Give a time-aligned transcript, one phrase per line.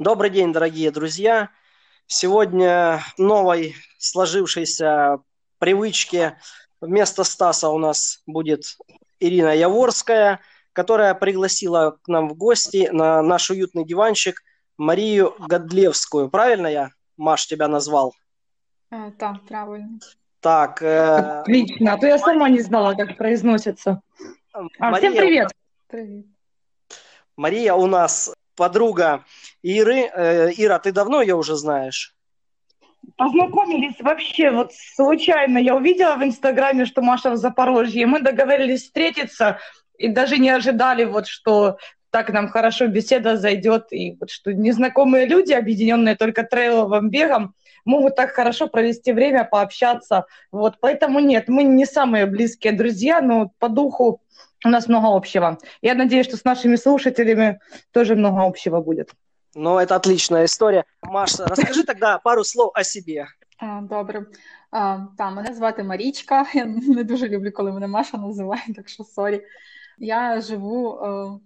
[0.00, 1.50] Добрый день, дорогие друзья.
[2.08, 5.18] Сегодня новой сложившейся
[5.58, 6.36] привычке
[6.80, 8.76] вместо Стаса у нас будет
[9.20, 10.40] Ирина Яворская,
[10.72, 14.42] которая пригласила к нам в гости на наш уютный диванчик
[14.76, 16.28] Марию Годлевскую.
[16.28, 18.16] Правильно я, Маш, тебя назвал?
[18.90, 20.00] А, да, правильно.
[20.40, 20.82] Так.
[20.82, 21.40] Э...
[21.42, 24.00] Отлично, а то я сама не знала, как произносится.
[24.52, 25.10] А, Мария...
[25.10, 25.52] Всем привет.
[25.86, 26.26] Привет.
[27.36, 29.24] Мария у нас подруга
[29.62, 30.10] Иры.
[30.14, 32.14] Э, Ира, ты давно ее уже знаешь?
[33.16, 35.58] Познакомились вообще вот случайно.
[35.58, 38.06] Я увидела в Инстаграме, что Маша в Запорожье.
[38.06, 39.58] Мы договорились встретиться
[39.98, 41.78] и даже не ожидали, вот, что
[42.10, 48.16] так нам хорошо беседа зайдет, и вот что незнакомые люди, объединенные только трейловым бегом, могут
[48.16, 50.26] так хорошо провести время, пообщаться.
[50.52, 54.20] Вот, поэтому нет, мы не самые близкие друзья, но по духу
[54.64, 55.58] у нас много общего.
[55.82, 57.60] Я надеюсь, что с нашими слушателями
[57.92, 59.10] тоже много общего будет.
[59.54, 60.84] Ну, это отличная історія.
[61.02, 63.26] Маша, расскажи тогда пару слов о себе.
[63.82, 64.26] Добре.
[65.18, 66.46] Та, мене звати Марічка.
[66.54, 69.42] Я не дуже люблю, коли мене Маша називають, так що сорі.
[69.98, 70.90] Я живу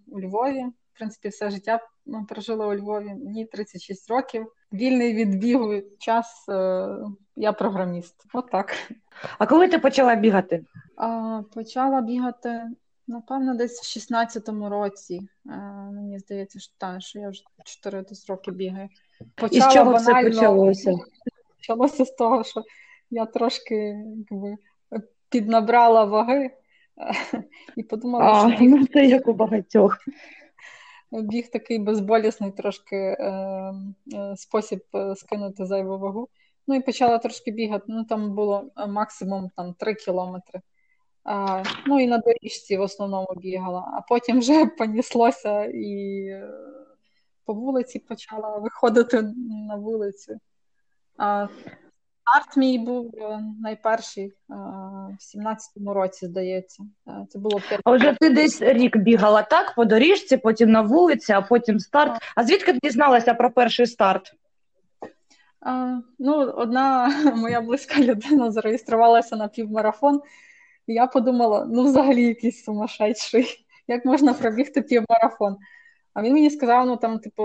[0.06, 0.64] у Львові.
[0.94, 1.80] В принципі, все життя
[2.28, 3.14] прожила у Львові.
[3.25, 4.53] Мені 36 років.
[4.72, 6.47] Вільний від бігу час.
[7.36, 8.14] Я програміст.
[8.34, 8.75] От так.
[9.38, 10.64] А коли ти почала бігати?
[11.55, 12.62] Почала бігати
[13.09, 15.20] Напевно, десь в 16-му році.
[15.47, 15.56] Е,
[15.92, 18.89] мені здається, що та, що я вже 4 роки бігаю.
[19.34, 20.31] Почала І з чого банально...
[20.31, 20.92] це почалося?
[21.56, 22.62] Почалося з того, що
[23.11, 24.56] я трошки якби,
[25.28, 26.50] піднабрала ваги
[27.77, 29.98] і подумала, а, що ну, це як у багатьох.
[31.12, 33.25] Біг такий безболісний трошки е,
[34.15, 36.28] е, спосіб е, скинути зайву вагу.
[36.67, 37.84] Ну і почала трошки бігати.
[37.89, 40.61] Ну там було е, максимум там 3 кілометри.
[41.31, 46.51] А, Ну і на доріжці в основному бігала, а потім вже поніслося і е,
[47.45, 49.23] по вулиці почала виходити
[49.69, 50.41] на вулицю.
[51.17, 51.47] А
[52.23, 54.33] Старт мій був е, найперший е,
[55.19, 56.83] в 17-му році, здається.
[57.28, 61.43] Це було А вже ти десь рік бігала так, по доріжці, потім на вулиці, а
[61.43, 62.22] потім старт.
[62.37, 64.33] А звідки ти дізналася про перший старт?
[65.61, 70.21] А, Ну, Одна моя близька людина зареєструвалася на півмарафон
[70.93, 73.47] я подумала, ну взагалі якийсь сумасшедший,
[73.88, 75.56] як можна пробігти півмарафон.
[76.15, 77.43] А він мені сказав: ну там, типу,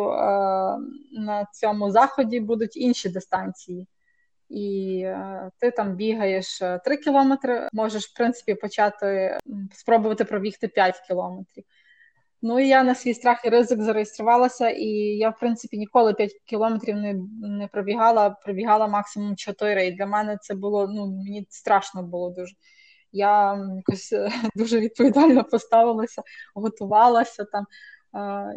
[1.12, 3.88] на цьому заході будуть інші дистанції.
[4.50, 9.38] І е, ти там бігаєш 3 е, кілометри, можеш, в принципі, почати
[9.72, 11.64] спробувати пробігти 5 кілометрів.
[12.42, 14.88] Ну і я на свій страх і ризик зареєструвалася, і
[15.18, 19.88] я, в принципі, ніколи 5 кілометрів не не пробігала, пробігала максимум 4.
[19.88, 22.54] І для мене це було, ну, мені страшно було дуже
[23.14, 26.22] я якось е, дуже відповідально поставилася,
[26.56, 27.66] готувалася там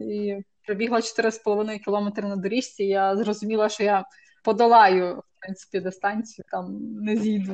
[0.01, 0.37] і
[0.67, 2.85] пробігла 4,5 кілометри на доріжці.
[2.85, 4.05] Я зрозуміла, що я
[4.45, 7.53] подолаю В принципі дистанцію там не зійду.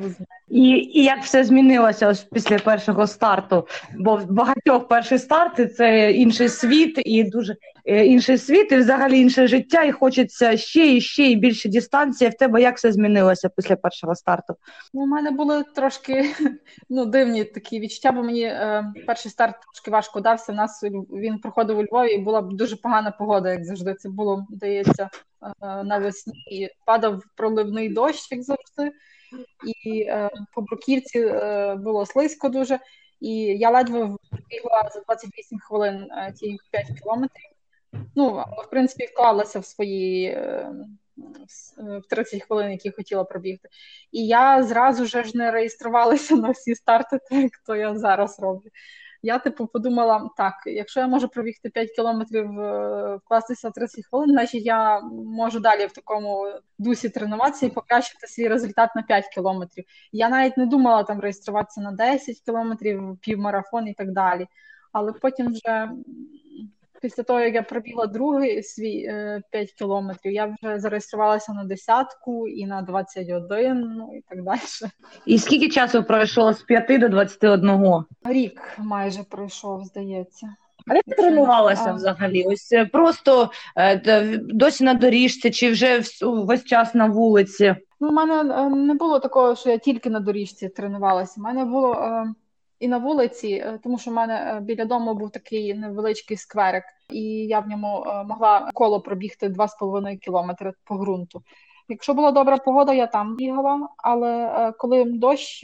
[0.49, 3.67] І і як все змінилося ось після першого старту?
[3.97, 9.19] Бо в багатьох перші старти це інший світ і дуже е, інший світ, і взагалі
[9.19, 12.29] інше життя, і хочеться ще і ще і більше дистанції.
[12.29, 14.55] В тебе як все змінилося після першого старту?
[14.93, 16.25] Ну, У мене були трошки
[16.89, 20.51] ну, дивні такі відчуття, бо мені е, перший старт трошки важко дався.
[20.51, 23.93] У нас він проходив у Львові, і була дуже погана погода, як завжди.
[23.93, 25.09] Це було, здається,
[25.43, 26.69] е, навесні.
[26.85, 28.91] Падав проливний дощ, як завжди,
[29.85, 32.79] і е, по бруківці е, було слизько дуже.
[33.21, 33.99] І я ледве
[34.49, 37.52] бігла за 28 хвилин е, ті 5 кілометрів.
[38.15, 40.71] Ну, в принципі, вклалася в свої е,
[41.77, 43.69] в 30 хвилин, які хотіла пробігти.
[44.11, 48.69] І я зразу ж не реєструвалася на всі старти, так як то я зараз роблю
[49.23, 54.65] я типу подумала: так, якщо я можу пробігти 5 кілометрів, е, вкластися 30 хвилин, значить
[54.65, 59.85] я можу далі в такому дусі тренуватися і покращити свій результат на 5 кілометрів.
[60.11, 64.47] Я навіть не думала там реєструватися на 10 кілометрів, півмарафон і так далі.
[64.91, 65.91] Але потім вже
[67.03, 72.47] після того, як я пробігла другий свій е, 5 кілометрів, я вже зареєструвалася на десятку
[72.47, 74.59] і на 21, ну і так далі.
[75.25, 78.03] І скільки часу пройшло з 5 до 21?
[78.23, 80.55] Рік майже пройшов, здається.
[80.87, 81.93] А як тренувалася а...
[81.93, 82.43] взагалі?
[82.43, 87.75] Ось е, просто е, досі на доріжці, чи вже весь час на вулиці?
[87.99, 91.33] Ну, У мене е, не було такого, що я тільки на доріжці тренувалася.
[91.37, 92.33] У мене було е,
[92.83, 96.83] і на вулиці, е, тому що в мене е, біля дому був такий невеличкий скверик,
[97.09, 101.43] і я в ньому е, могла коло пробігти 2,5 кілометри по ґрунту.
[101.89, 105.63] Якщо була добра погода, я там бігала, але коли дощ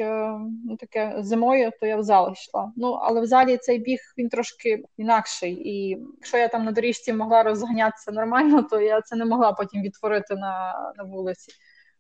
[0.65, 2.71] ну, таке зимою, то я в зал йшла.
[2.75, 5.69] Ну але в залі цей біг він трошки інакший.
[5.69, 9.81] І якщо я там на доріжці могла розганятися нормально, то я це не могла потім
[9.81, 11.51] відтворити на, на вулиці.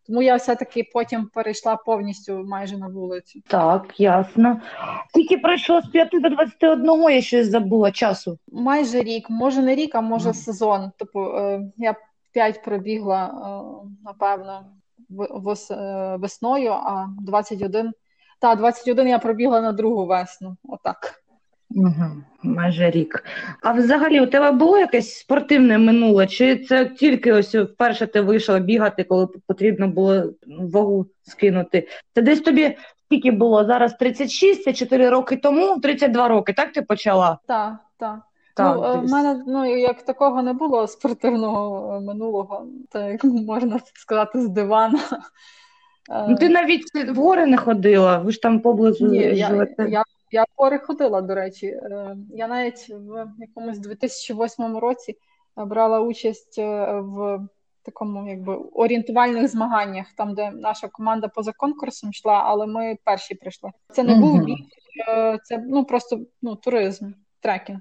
[0.09, 3.39] Тому я все-таки потім перейшла повністю майже на вулицю.
[3.47, 4.61] Так, ясно.
[5.09, 8.37] Скільки пройшло з 5 до 21, я щось забула часу.
[8.51, 10.91] Майже рік, може не рік, а може сезон.
[10.97, 11.95] Тобто е, я
[12.31, 14.65] 5 пробігла, е, напевно,
[15.71, 17.91] е, весною, а 21.
[18.39, 20.57] Та, 21 я пробігла на другу весну.
[20.63, 21.23] Отак.
[21.71, 22.05] Угу,
[22.43, 23.23] Майже рік.
[23.63, 26.27] А взагалі у тебе було якесь спортивне минуле?
[26.27, 31.87] Чи це тільки ось вперше ти вийшла бігати, коли потрібно було вагу скинути?
[32.15, 33.65] Це десь тобі скільки було?
[33.65, 37.37] Зараз 36, це 4 роки тому, 32 роки, так ти почала?
[37.47, 38.19] Так, так.
[38.55, 44.41] Так, ну, в мене ну як такого не було спортивного е, минулого, так можна сказати,
[44.41, 44.99] з дивана.
[46.29, 49.83] Ну, Ти навіть в гори не ходила, ви ж там поблизу Ні, живете.
[49.83, 51.67] Я, я я переходила, до речі.
[51.67, 55.17] Е, я навіть в якомусь 2008 році
[55.55, 57.47] брала участь е, в
[57.83, 63.71] такому якби орієнтувальних змаганнях, там, де наша команда поза конкурсом йшла, але ми перші прийшли.
[63.93, 64.57] Це не був бій,
[65.09, 67.79] е, це ну просто ну, туризм, трекінг.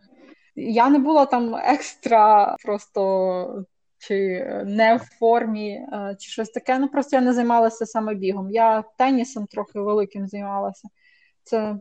[0.56, 3.64] Я не була там екстра просто.
[4.00, 5.86] Чи не в формі,
[6.18, 6.78] чи щось таке.
[6.78, 8.50] Ну просто я не займалася саме бігом.
[8.50, 10.88] Я тенісом трохи великим займалася.
[11.48, 11.76] Це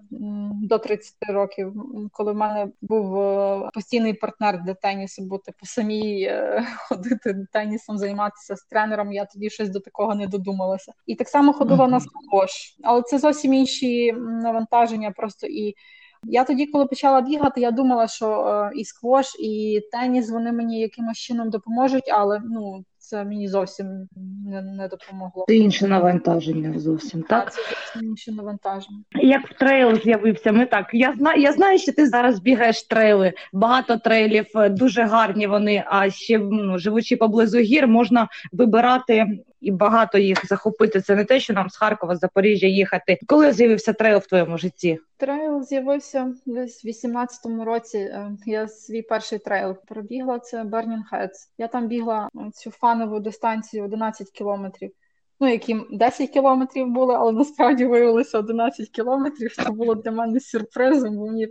[0.62, 1.74] до 30 років,
[2.12, 7.48] коли в мене був е, постійний партнер для тенісу, бути по типу, самій е, ходити
[7.54, 9.14] тенісом, займатися з тренером.
[9.14, 10.94] Я тоді щось до такого не додумалася.
[11.06, 11.92] І так само ходила mm-hmm.
[11.92, 12.52] на сквош.
[12.84, 15.12] але це зовсім інші навантаження.
[15.12, 15.75] Просто і
[16.24, 20.80] я тоді, коли почала бігати, я думала, що е, і сквош, і теніс вони мені
[20.80, 24.07] якимось чином допоможуть, але ну це мені зовсім
[24.45, 25.45] не не допомогло.
[25.48, 27.45] Це інше навантаження зовсім, так?
[27.45, 27.54] так?
[27.54, 29.04] Це зовсім інше навантаження.
[29.15, 30.89] Як трейл з'явився, ми так.
[30.94, 35.83] Я знаю, я знаю, що ти зараз бігаєш трейли, багато трейлів, е, дуже гарні вони.
[35.88, 39.25] А ще ну, живучи поблизу гір, можна вибирати
[39.62, 41.01] і багато їх захопити.
[41.01, 43.19] Це не те, що нам з Харкова, з Запоріжжя їхати.
[43.27, 45.00] Коли з'явився трейл в твоєму житті?
[45.18, 47.98] Трейл з'явився десь в 18-му році.
[47.98, 50.39] Е, я свій перший трейл пробігла.
[50.39, 51.50] Це Burning Heads.
[51.57, 54.92] Я там бігла цю фанову дистанцію 11 кілометрів.
[55.39, 59.56] Ну, які 10 кілометрів були, але насправді виявилося 11 кілометрів.
[59.56, 61.48] Це було для мене сюрпризом, бо мені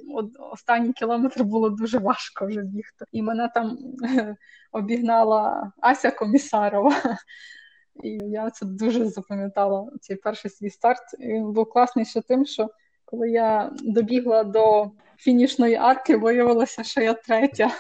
[0.53, 3.05] останній кілометр було дуже важко вже бігти.
[3.13, 3.79] І мене там
[4.73, 6.93] обігнала Ася Комісарова.
[8.03, 11.03] І я це дуже запам'ятала цей перший свій старт.
[11.19, 12.71] І Він був класний ще тим, що
[13.05, 17.71] коли я добігла до фінішної арки, виявилося, що я третя.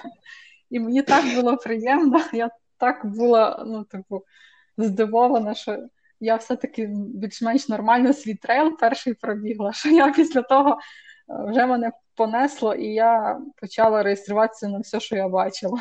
[0.70, 2.20] І мені так було приємно.
[2.32, 4.24] Я так була ну, типу,
[4.78, 5.78] здивована, що
[6.20, 9.72] я все-таки більш-менш нормально свій трейл перший пробігла.
[9.72, 10.76] Що я після того е,
[11.50, 15.78] вже мене понесло, і я почала реєструватися на все, що я бачила.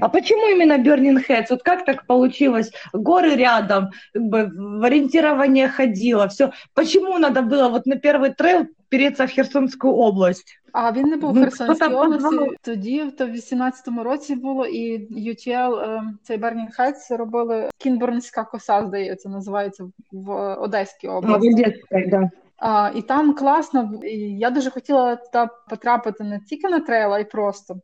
[0.00, 1.46] А почему именно Burning Heads?
[1.50, 2.70] Вот как так получилось?
[2.92, 6.52] Горы рядом, как бы в ориентирование ходила, все.
[6.74, 10.56] Почему надо было вот на первый трейл переться в Херсонську область?
[10.72, 12.56] А він не був в ну, Херсонській області.
[12.62, 18.86] Тоді, то в 18-му році було, і UTL, е, цей Burning Heights робили Кінбурнська коса,
[18.86, 21.66] здається, називається в Одеській області.
[21.90, 22.30] А, да.
[22.56, 24.00] А, І там класно.
[24.04, 27.76] І я дуже хотіла туди потрапити не тільки на трейл, а й просто.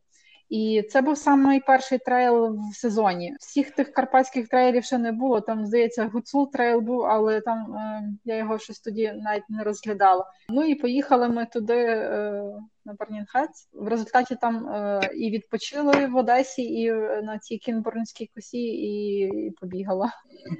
[0.52, 3.34] І це був самий перший трейл в сезоні.
[3.40, 5.40] Всіх тих карпатських трейлів ще не було.
[5.40, 10.26] Там, здається, Гуцул трейл був, але там е, я його щось тоді навіть не розглядала.
[10.48, 12.42] Ну і поїхали ми туди е,
[12.84, 13.68] на Барнінхец.
[13.72, 16.92] В результаті там е, і відпочили в Одесі, і
[17.22, 20.10] на цій Кінбурнській косі, і, і побігала.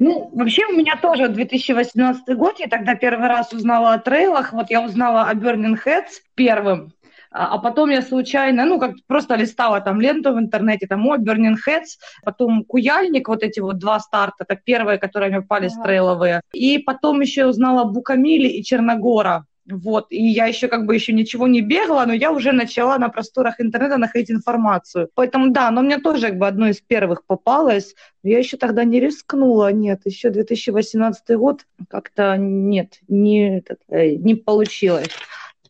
[0.01, 4.71] Ну, вообще у меня тоже 2018 год, я тогда первый раз узнала о трейлах, вот
[4.71, 6.93] я узнала о Burning Heads первым,
[7.33, 11.17] А, а потом я случайно, ну, как просто листала там ленту в интернете, там, о,
[11.17, 15.85] Burning Heads, потом Куяльник, вот эти вот два старта, это первые, которые мне попались ага.
[15.85, 16.41] трейловые.
[16.53, 19.47] И потом еще узнала Букамили и Черногора.
[19.71, 23.09] Вот, и я еще как бы еще ничего не бегала, но я уже начала на
[23.09, 25.09] просторах интернета находить информацию.
[25.15, 27.95] Поэтому да, но мне тоже как бы одно из первых попалось.
[28.25, 34.35] Я еще тогда не рискнула, нет, еще 2018 год как-то нет, не, этот, э, не
[34.35, 35.11] получилось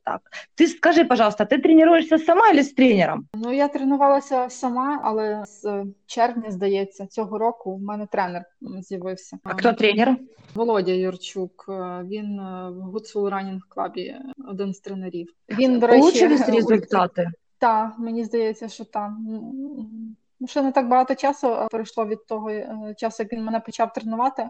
[0.05, 0.21] так.
[0.55, 3.27] Ти скажи, пожалуйста, ти тренуєшся сама или з тренером?
[3.35, 9.39] Ну я тренувалася сама, але з червня, здається, цього року в мене тренер з'явився.
[9.45, 10.17] А хто тренер?
[10.55, 11.65] Володя Юрчук.
[12.05, 12.41] Він
[12.71, 14.17] в Гуцул Ранінг клабі
[14.49, 15.29] один з тренерів.
[15.49, 17.31] Він до речі, результати.
[17.59, 19.11] Так, мені здається, що так.
[20.41, 23.93] Ну, ще не так багато часу пройшло від того е, часу, як він мене почав
[23.93, 24.49] тренувати,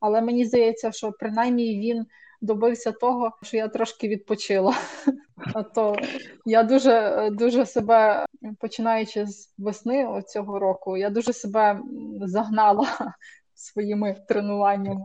[0.00, 2.06] але мені здається, що принаймні він
[2.40, 4.74] добився того, що я трошки відпочила.
[5.54, 5.96] А то
[6.44, 8.26] я дуже дуже себе
[8.60, 11.80] починаючи з весни цього року, я дуже себе
[12.20, 12.86] загнала
[13.54, 15.04] своїми тренуваннями.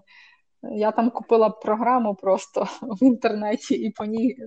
[0.62, 4.38] Я там купила програму просто в інтернеті і по ній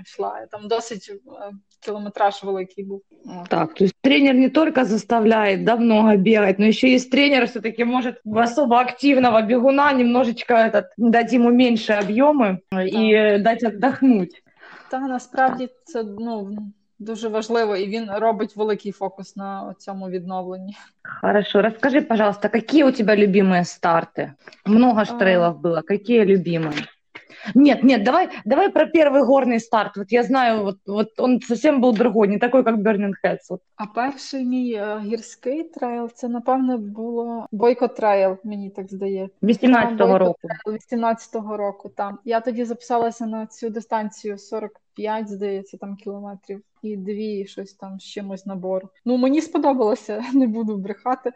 [0.00, 0.46] йшла.
[0.50, 1.52] Там досить е,
[1.83, 3.01] километраж великий був.
[3.49, 7.83] Так, то есть тренер не только заставляет да, много бегать, но еще есть тренер, все-таки
[7.83, 14.43] может особо активного бегуна немножечко этот, дать ему меньше объемы и дать отдохнуть.
[14.91, 16.57] Та насправді це ну
[16.99, 20.75] дуже важливо, і він робить великий фокус на цьому відновленні.
[21.21, 24.33] Хорошо, расскажи, пожалуйста, какие у тебя любимые старты?
[24.65, 26.87] Много ж трейлов было, какие любимые?
[27.55, 29.97] Нет, нет, давай, давай про первый горный старт.
[29.97, 33.37] Вот я знаю, вот, вот он совсем был другой, не такой, как Burning Heads.
[33.49, 33.61] Вот.
[33.75, 39.37] А перший мій е, гірський трейл, це, напевне, було Бойко Трейл, мені так здається.
[39.43, 40.39] 18-го року.
[40.65, 42.19] 18-го року, там.
[42.25, 48.03] Я тоді записалася на цю дистанцію 45, здається, там кілометрів, і дві щось там з
[48.03, 48.89] чимось набору.
[49.05, 51.31] Ну, мені сподобалося, не буду брехати.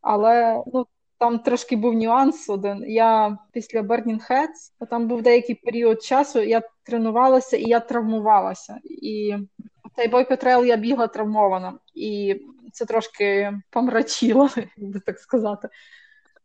[0.00, 0.86] Але ну,
[1.23, 2.83] там трошки був нюанс один.
[2.87, 8.79] Я після Burning Heads, там був деякий період часу, я тренувалася і я травмувалася.
[8.83, 9.35] І
[9.95, 11.73] цей бойко трейл я бігла травмована.
[11.95, 12.41] І
[12.73, 15.69] це трошки помрачило, як би так сказати.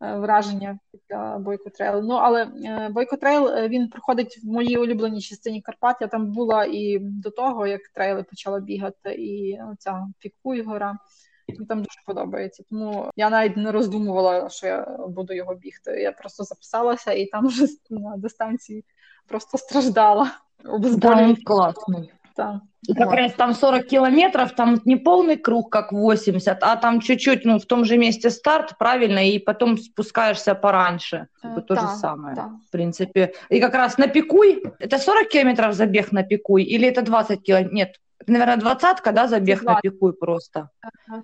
[0.03, 2.03] Е, враження після бойко трейлу.
[2.03, 2.45] Ну але
[2.91, 5.97] бойко трейл е, він проходить в моїй улюбленій частині Карпат.
[6.01, 10.99] Я там була і до того, як трейли почала бігати, і оця Пікуй гора.
[11.48, 12.64] Мені там дуже подобається.
[12.70, 15.92] Тому я навіть не роздумувала, що я буду його бігти.
[15.92, 18.86] Я просто записалася і там вже на дистанції
[19.28, 20.32] просто страждала.
[20.64, 22.12] Да, классный.
[22.38, 22.62] Да.
[22.88, 23.16] И как вот.
[23.16, 27.66] раз там 40 километров, там не полный круг, как 80, а там чуть-чуть, ну, в
[27.66, 31.28] том же месте старт, правильно, и потом спускаешься пораньше.
[31.44, 32.52] Э, то да, же самое, да.
[32.68, 33.34] в принципе.
[33.50, 37.74] И как раз на Пикуй, это 40 километров забег на Пикуй, или это 20 километров?
[37.74, 40.69] Нет, наверное, двадцатка, да, забіг на пікуй просто.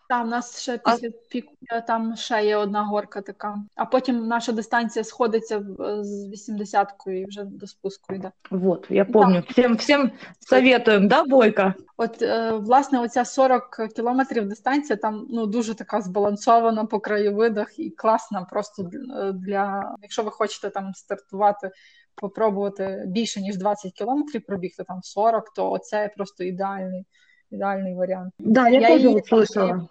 [0.08, 1.28] Там у нас ще після а...
[1.30, 3.56] пікуя там ще є одна горка така.
[3.76, 5.62] А потім наша дистанція сходиться
[6.00, 8.30] з 80-кою вже до спуску йде.
[8.50, 9.40] Вот, я помню.
[9.40, 9.46] Да.
[9.50, 10.10] Всім, всім
[10.40, 11.74] советуємо, да, Бойка?
[11.96, 17.90] От, е, власне, оця 40 кілометрів дистанція там ну, дуже така збалансована по краєвидах і
[17.90, 18.90] класна просто
[19.34, 21.70] для, якщо ви хочете там стартувати
[22.15, 27.05] попробувати більше ніж 20 кілометрів пробігти, там 40, то це просто ідеальний
[27.51, 28.33] ідеальний варіант.
[28.39, 29.87] Да, я, я теж її, слышала.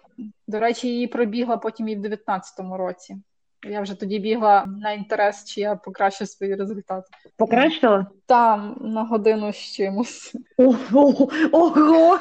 [0.47, 3.17] До речі, її пробігла потім і в 19-му році.
[3.63, 7.07] Я вже тоді бігла на інтерес, чи я покращу свої результати.
[7.37, 8.07] Покращила?
[8.25, 10.35] Там на годину з чимось.
[10.57, 11.29] Ого!
[11.51, 12.19] Ого!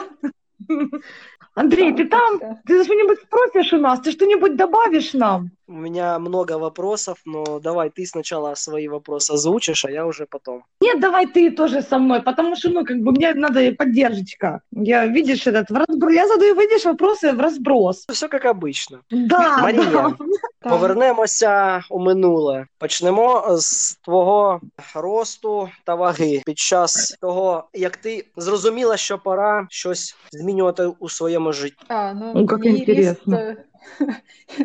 [1.55, 2.39] Андрей, ты там?
[2.67, 4.01] Ты что-нибудь спросишь у нас?
[4.01, 5.51] Ты что-нибудь добавишь нам?
[5.67, 10.65] У меня много вопросов, но давай ты сначала свои вопросы озвучишь, а я уже потом.
[10.81, 14.61] Нет, давай ты тоже со мной, потому что, ну, как бы мне надо поддержка.
[14.73, 18.07] Я, видишь, этот, в разброс, я задаю, видишь, вопросы в разброс.
[18.11, 19.01] Все как обычно.
[19.11, 20.15] Да, Марія,
[20.63, 20.71] да.
[20.71, 22.67] повернемося у минуле.
[22.79, 24.61] Почнемо з твого
[24.95, 31.53] росту та ваги під час того, як ти зрозуміла, що пора щось змінювати у своєму
[31.53, 31.85] житті.
[31.89, 33.41] А, ну, ну як інтересно.
[33.41, 33.59] Ріст...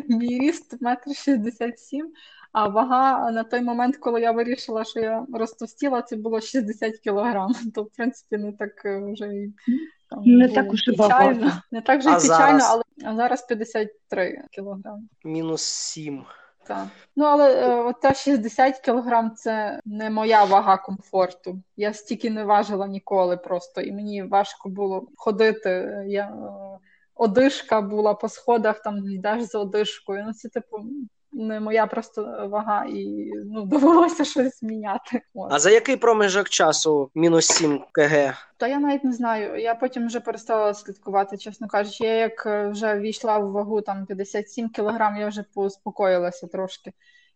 [0.07, 2.11] Мій ріст метр шістдесят сім,
[2.51, 7.53] а вага на той момент, коли я вирішила, що я розтостіла, це було 60 кілограм.
[7.75, 9.31] То, в принципі, не так е, вже
[10.09, 11.51] там, не так уж і багато.
[11.71, 15.01] Не так вже і печально, але а зараз 53 кілограми.
[15.23, 16.23] Мінус 7.
[16.69, 16.87] Так.
[17.15, 21.61] Ну, але е, ота 60 кілограм це не моя вага комфорту.
[21.77, 26.03] Я стільки не важила ніколи просто, і мені важко було ходити.
[26.07, 26.77] Я е,
[27.19, 30.23] одишка була по сходах, там йдеш за одишкою.
[30.27, 30.77] Ну, це типу
[31.31, 35.21] не моя просто вага, і ну, довелося щось зміняти.
[35.33, 35.53] От.
[35.53, 38.33] А за який проміжок часу мінус 7 КГ?
[38.57, 39.61] Та я навіть не знаю.
[39.61, 42.03] Я потім вже перестала слідкувати, чесно кажучи.
[42.03, 46.93] Я як вже війшла в вагу там 57 кілограм, я вже поуспокоїлася трошки.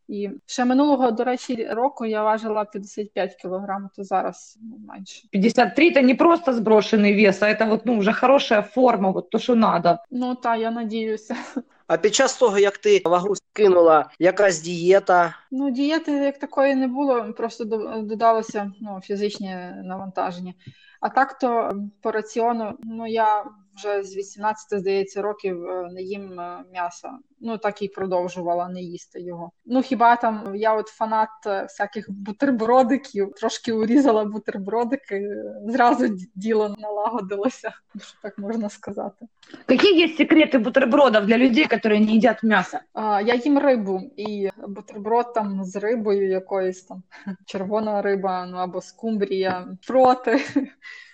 [0.08, 5.28] І ще минулого, до речі, року я важила 55 кілограм, то зараз ну, менше.
[5.32, 9.40] 53– це не просто зброшений вес, а це вот, ну, вже хороша форма, вот то,
[9.40, 10.04] що треба.
[10.12, 11.36] Ну так, я надіюся.
[11.88, 15.36] А під час того, як ти вагу скинула, якась дієта?
[15.52, 17.66] Ну, дієти як такої не було, просто
[18.04, 20.54] додалося ну, фізичне навантаження.
[21.04, 23.44] А так то по раціону, ну я
[23.76, 27.12] вже з 18, здається, років е, не їм е, м'яса.
[27.40, 29.52] Ну так і продовжувала не їсти його.
[29.66, 35.36] Ну хіба там я от фанат е, всяких бутербродиків, трошки урізала бутербродики,
[35.68, 39.26] зразу діло налагодилося, що так можна сказати.
[39.70, 42.78] Які є секрети бутербродів для людей, які не їдять м'ясо?
[42.94, 47.04] А, Я їм рибу і бутерброд там з рибою якоюсь там
[47.46, 50.42] червона риба, ну або скумбрія проти.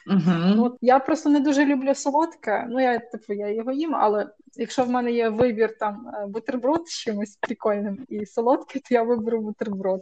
[0.07, 0.65] Угу.
[0.65, 2.67] От я просто не дуже люблю солодке.
[2.69, 6.87] Ну я типу я його їм, але якщо в мене є вибір там е, бутерброд
[6.87, 10.01] з чимось прикольним і солодке, то я виберу бутерброд.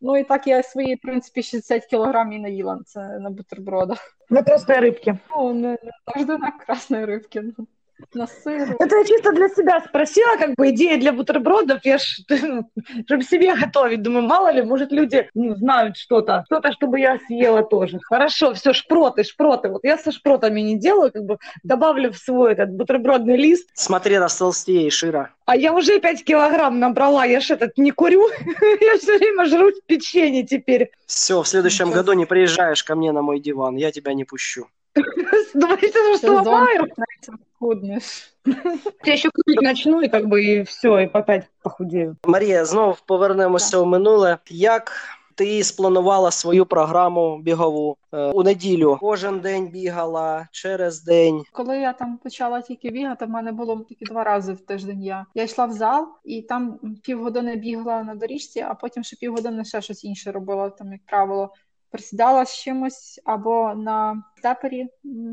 [0.00, 4.16] Ну і так я свої, в принципі, 60 кілограмів наїла це на бутербродах.
[4.30, 5.18] На красної рибки.
[5.30, 7.42] Ну, не, не завжди на красної рибки.
[7.58, 7.66] Ну
[8.14, 8.76] на сыр.
[8.78, 12.70] Это я чисто для себя спросила, как бы идея для бутербродов, я ж, ну,
[13.06, 14.02] чтобы себе готовить.
[14.02, 17.98] Думаю, мало ли, может, люди ну, знают что-то, что-то, чтобы я съела тоже.
[18.02, 19.68] Хорошо, все, шпроты, шпроты.
[19.68, 23.68] Вот я со шпротами не делаю, как бы добавлю в свой этот бутербродный лист.
[23.74, 25.30] Смотри, растолстеешь, Ира.
[25.46, 28.28] А я уже 5 килограмм набрала, я ж этот не курю,
[28.80, 30.90] я все время жру печенье теперь.
[31.06, 34.66] Все, в следующем году не приезжаешь ко мне на мой диван, я тебя не пущу.
[35.54, 36.88] Думаете, что сломаю?
[37.58, 38.34] Худнеш.
[39.04, 42.16] Я ще курить начну, і как бы і все, і опять похудею.
[42.24, 44.38] Марія, знов повернемося в минуле.
[44.50, 44.92] Як
[45.36, 48.96] ти спланувала свою програму бігову е, у неділю?
[49.00, 51.42] Кожен день бігала через день.
[51.52, 55.02] Коли я там почала тільки бігати, в мене було тільки два рази в тиждень.
[55.02, 59.64] Я я йшла в зал і там півгодини бігла на доріжці, а потім ще півгодини
[59.64, 61.52] ще щось інше робила, там, як правило
[61.90, 64.88] присідала з чимось або на степері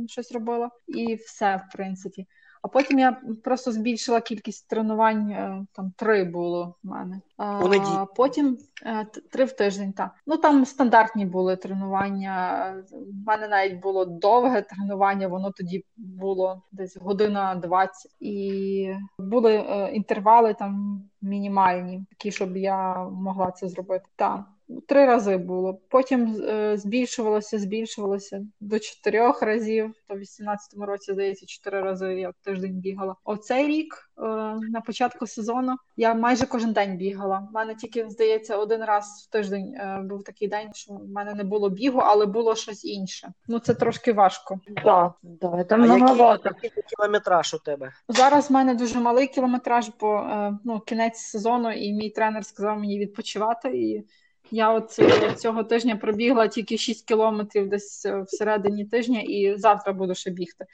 [0.08, 2.28] щось робила, і все, в принципі.
[2.64, 7.22] А потім я просто збільшила кількість тренувань, е, там три було в мене.
[7.38, 7.60] А
[8.06, 9.94] Потім е, три в тиждень.
[9.94, 10.12] так.
[10.28, 12.84] Ну там стандартні були тренування.
[12.92, 18.12] У мене навіть було довге тренування, воно тоді було десь година 20.
[18.20, 24.06] І були е, інтервали там мінімальні, такі, щоб я могла це зробити.
[24.16, 24.46] Так.
[24.88, 25.80] Три рази було.
[25.90, 29.94] Потім е, збільшувалося, збільшувалося до чотирьох разів.
[30.08, 33.16] То в 18-му році, здається, чотири рази я в тиждень бігала.
[33.24, 34.22] Оцей рік е,
[34.70, 37.48] на початку сезону я майже кожен день бігала.
[37.50, 41.34] У мене тільки здається один раз в тиждень е, був такий день, що в мене
[41.34, 43.34] не було бігу, але було щось інше.
[43.48, 44.60] Ну це трошки важко.
[44.84, 46.50] Так, да, це многовато.
[46.64, 48.50] Який кілометраж у тебе зараз?
[48.50, 53.00] в мене дуже малий кілометраж, бо е, ну кінець сезону, і мій тренер сказав мені
[53.00, 54.06] відпочивати і.
[54.54, 55.00] Я от
[55.38, 60.66] цього тижня пробігла тільки 6 кілометрів десь е, всередині тижня, і завтра буду ще бігти.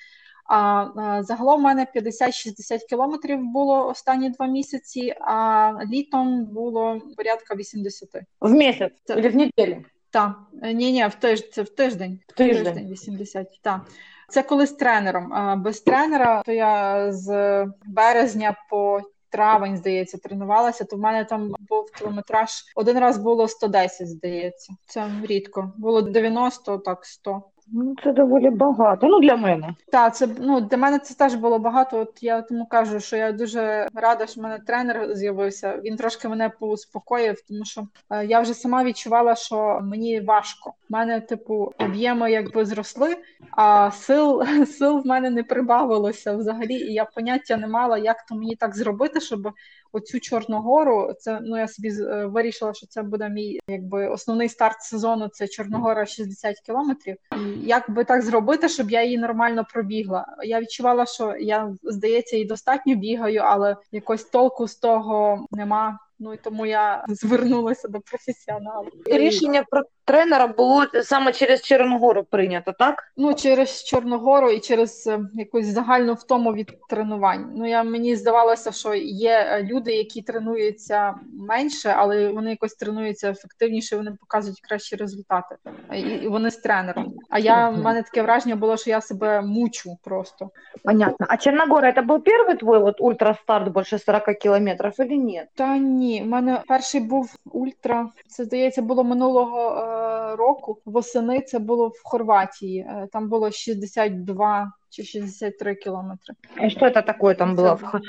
[0.49, 0.85] А
[1.23, 8.09] загалом у мене 50-60 кілометрів було останні два місяці, а літом було порядка 80.
[8.41, 9.15] В місяць Це...
[9.15, 9.83] в неділю?
[10.09, 11.49] Так, ні, ні, в тиж...
[11.49, 12.19] це в тиждень.
[12.27, 12.63] В тиждень.
[12.63, 13.81] Тиждень 80, так.
[14.29, 15.33] Це коли з тренером.
[15.63, 21.91] Без тренера, то я з березня по травень, здається, тренувалася, то в мене там був
[21.91, 22.49] кілометраж.
[22.75, 24.73] Один раз було 110, здається.
[24.85, 25.73] Це рідко.
[25.77, 27.43] Було 90, так 100.
[27.71, 29.07] Ну, це доволі багато.
[29.07, 29.75] Ну для мене.
[29.91, 31.99] Так, це ну для мене це теж було багато.
[31.99, 35.77] От я тому кажу, що я дуже рада, що в мене тренер з'явився.
[35.83, 40.73] Він трошки мене поуспокоїв, тому що е, я вже сама відчувала, що мені важко.
[40.89, 43.17] У мене, типу, об'єми якби зросли,
[43.51, 46.73] а сил сил в мене не прибавилося взагалі.
[46.73, 49.53] І я поняття не мала, як то мені так зробити, щоб
[49.91, 51.13] оцю Чорногору.
[51.19, 55.27] Це ну я собі е, вирішила, що це буде мій якби основний старт сезону.
[55.27, 57.15] Це Чорногора 60 кілометрів.
[57.63, 60.25] Як би так зробити, щоб я її нормально пробігла?
[60.43, 65.99] Я відчувала, що я здається і достатньо бігаю, але якось толку з того нема.
[66.19, 68.89] Ну і тому я звернулася до професіоналу.
[69.05, 73.03] Рішення про тренера було саме через Чорногору прийнято, так?
[73.17, 77.51] Ну, через Чорногору і через е, якусь загальну втому від тренувань.
[77.55, 83.29] Ну я мені здавалося, що є е, люди, які тренуються менше, але вони якось тренуються
[83.29, 85.55] ефективніше, вони показують кращі результати.
[85.93, 87.13] І, і вони з тренером.
[87.29, 90.49] А я в мене таке враження було, що я себе мучу просто.
[90.83, 91.27] Понятно.
[91.29, 95.43] А Чорногора це був перший твій от ультрастарт більше 40 кілометрів, чи ні?
[95.55, 98.09] Та ні, в мене перший був ультра.
[98.27, 99.59] Це здається було минулого.
[99.69, 102.79] Е, року восени це було в Хорватії.
[102.79, 106.35] Е, там було 62 чи 63 кілометри.
[106.57, 107.75] А что это такое там было?
[107.75, 108.01] В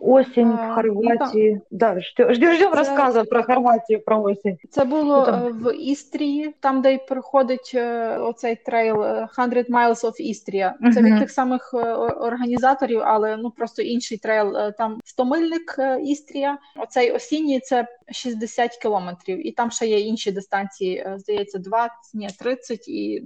[0.00, 1.60] Осень в ну, Хорватии.
[1.70, 4.58] Да, ждем, ждем Це- рассказа про Хорватию, про осень.
[4.70, 9.28] Це було Ну, там- е, в Істрії, там, де й проходить е, оцей трейл е,
[9.32, 10.92] 100 Miles of Istria.
[10.94, 14.56] Це від тих самих е, організаторів, але ну просто інший трейл.
[14.56, 16.58] Е, Там 100-мильник е, Істрія.
[16.76, 20.96] Оцей осінній це 60 кілометрів, і там ще є інші дистанції.
[20.96, 23.20] е, Здається, 20, ні, 30 і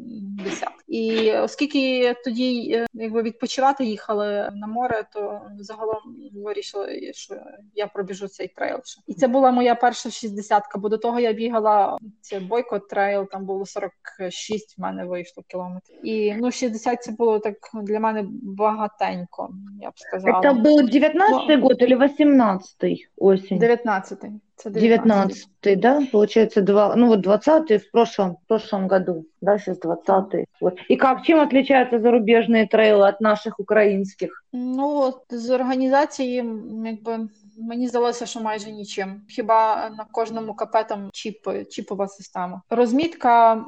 [0.45, 0.69] 10.
[0.89, 6.03] І оскільки тоді е, якби відпочивати їхали на море, то загалом
[6.35, 7.35] вирішили, що
[7.75, 8.79] я пробіжу цей трейл.
[9.07, 13.47] І це була моя перша 60-ка, бо до того я бігала це Бойко трейл, там
[13.47, 16.07] було 46 в мене вийшло кілометрів.
[16.07, 20.41] І ну 60 це було так для мене багатенько, я б сказала.
[20.41, 23.59] Это был 19-й Ну, год или 18-й осень?
[23.59, 24.41] 19-й.
[24.59, 26.07] Це 19-й, да?
[26.13, 30.47] Получается, два, ну вот 20-й в прошлом, в прошлом году, да, сейчас 20-й.
[30.61, 30.79] Вот.
[30.91, 34.45] И как, чем отличаются зарубежные трейлы от наших украинских?
[34.53, 36.45] Ну, от з організації,
[36.85, 39.23] якби мені здалося, що майже нічим.
[39.29, 42.63] Хіба на кожному КП там чіп, чіпова система.
[42.71, 43.65] Розмітка.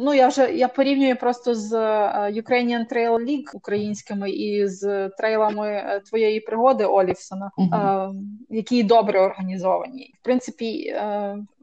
[0.00, 5.68] Ну, я вже я порівнюю просто з е, Ukrainian Trail League українськими і з трейлами
[5.68, 7.74] е, твоєї пригоди Олівсона, Мгм.
[7.74, 8.10] е,
[8.50, 10.14] які добре організовані.
[10.20, 10.96] В принципі,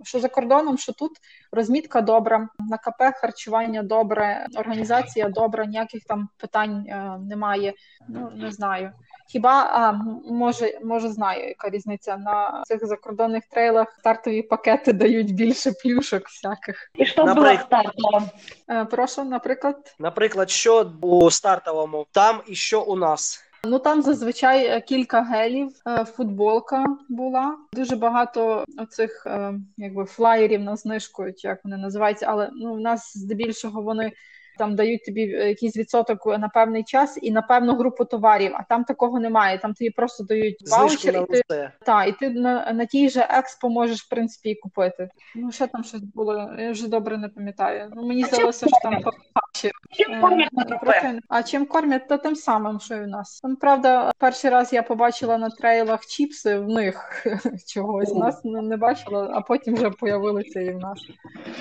[0.04, 1.12] що за кордоном, що тут
[1.52, 7.74] розмітка добра, на КП харчування добре, організація добра, ніяких там питань е, немає.
[8.08, 8.92] Ну не знаю.
[9.28, 9.92] Хіба а
[10.34, 16.92] може, може знаю, яка різниця на цих закордонних трейлах стартові пакети дають більше плюшок всяких.
[17.18, 18.30] Напрыг- было в стартовом?
[18.70, 23.45] Е, прошу, наприклад, Наприклад, що у стартовому, там і що у нас.
[23.66, 30.62] Ну там зазвичай е, кілька гелів, е, футболка була, дуже багато оцих е, якби флаєрів
[30.62, 34.12] на знижку, як вони називаються, але ну в нас здебільшого вони.
[34.58, 38.64] Там дають тобі е, якийсь відсоток на певний час і на певну групу товарів, а
[38.64, 39.58] там такого немає.
[39.58, 41.72] Там тобі просто дають ваучер, і ти.
[41.86, 45.10] Так, і ти на, на тій же експо можеш, в принципі, і купити.
[45.36, 47.92] Ну, ще там щось було, я вже добре не пам'ятаю.
[47.96, 49.02] Ну, мені здалося, що там
[49.34, 49.72] пахче.
[49.92, 51.22] Чем кормят на КП?
[51.30, 52.08] А чим кормять?
[52.08, 53.40] Та тим самим, що і в нас.
[53.42, 57.26] Там, правда, перший раз я побачила на трейлах чіпси в них
[57.68, 58.12] чогось.
[58.12, 61.00] В нас не, не бачила, а потім вже появилися і в нас.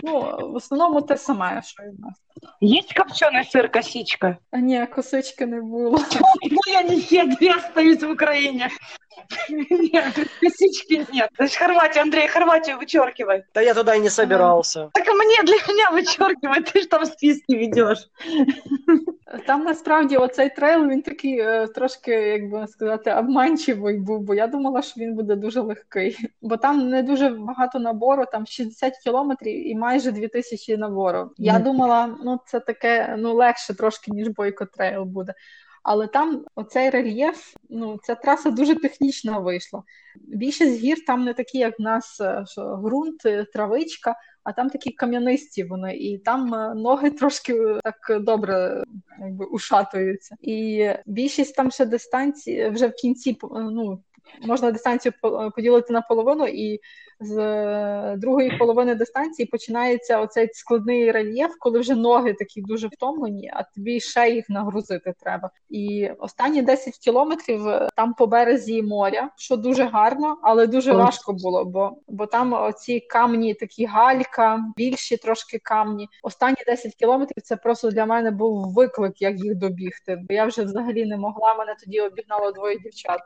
[0.03, 2.24] Ну, в основному те саме, що і в нас.
[2.61, 4.39] Есть копченый сыр, косичка?
[4.51, 5.99] А ні, косички не було.
[6.13, 8.71] Чому я не є, я остаюсь в Украине.
[9.50, 11.30] Нет, косички нет.
[11.38, 13.44] Значит, Хорватия, Андрей, Хорватию вычеркивай.
[13.52, 14.90] Та я туди і не собирався.
[14.94, 18.10] Так мне для меня вычеркивай, ты же там списки ведешь.
[19.46, 24.48] Там насправді оцей трейл він такий е, трошки, як би сказати, обманчивий був, бо я
[24.48, 26.18] думала, що він буде дуже легкий.
[26.42, 31.32] Бо там не дуже багато набору, там 60 кілометрів і майже 2000 набору.
[31.38, 31.64] Я Мгм.
[31.64, 35.34] думала, ну це таке ну легше трошки, ніж бойко трейл буде.
[35.85, 39.83] Але там оцей рельєф, ну ця траса дуже технічна вийшла.
[40.17, 44.71] Більшість гір там не такі, як в нас, е, що ґрунт, е, травичка, а там
[44.71, 48.85] такі кам'янисті вони, і там е, ноги трошки так добре
[49.21, 50.37] якби ушатуються.
[50.41, 54.03] І більшість там ще дистанції вже в кінці ну,
[54.43, 56.81] можна дистанцію по- поділити на половину, і
[57.21, 63.51] з е, другої половини дистанції починається оцей складний рельєф, коли вже ноги такі дуже втомлені,
[63.55, 65.51] а тобі ще їх нагрузити треба.
[65.71, 70.97] І останні 10 кілометрів е, там по березі моря, що дуже гарно, але дуже Ой.
[70.97, 76.09] важко було, бо, бо там оці камні, такі галька, більші трошки камні.
[76.23, 80.19] Останні 10 кілометрів це просто для мене був виклик, як їх добігти.
[80.29, 81.55] Бо я вже взагалі не могла.
[81.55, 83.21] Мене тоді обігнало двоє дівчат.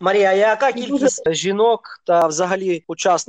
[0.00, 3.23] Марія, яка Дуже- кількість жінок та взагалі учасників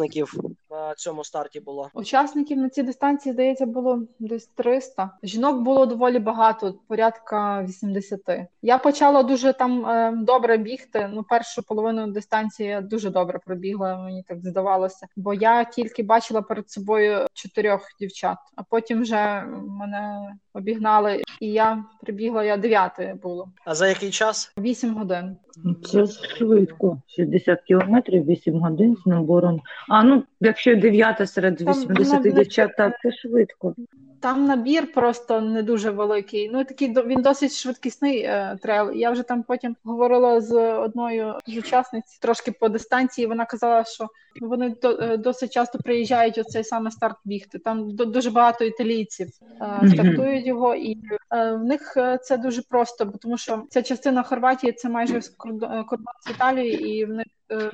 [0.69, 1.89] на цьому старті була?
[1.93, 5.09] Учасників на цій дистанції, здається, було десь 300.
[5.23, 8.19] Жінок було доволі багато, порядка 80.
[8.61, 11.09] Я почала дуже там е, добре бігти.
[11.13, 15.07] Ну, першу половину дистанції я дуже добре пробігла, мені так здавалося.
[15.15, 21.83] Бо я тільки бачила перед собою чотирьох дівчат, а потім вже мене обігнали, і я
[22.01, 23.49] прибігла, я дев'ятою було.
[23.65, 24.53] А за який час?
[24.57, 25.37] Вісім годин.
[25.83, 27.01] Це швидко.
[27.07, 29.61] 60 кілометрів, 8 годин з набором.
[29.89, 33.75] А, ну, якщо 9 серед Там 80 дівчат, так, це швидко.
[34.25, 36.49] Там набір просто не дуже великий.
[36.49, 38.91] Ну такий він досить швидкісний е, трейл.
[38.91, 43.27] Я вже там потім говорила з одною з учасниць трошки по дистанції.
[43.27, 44.07] Вона казала, що
[44.41, 47.59] вони до, е, досить часто приїжджають оцей саме старт бігти.
[47.59, 49.27] Там до- дуже багато італійців
[49.61, 50.97] е, стартують його, і
[51.31, 55.21] е, в них е, це дуже просто, бо тому що ця частина Хорватії це майже
[55.37, 57.25] кордон з Італією, і в них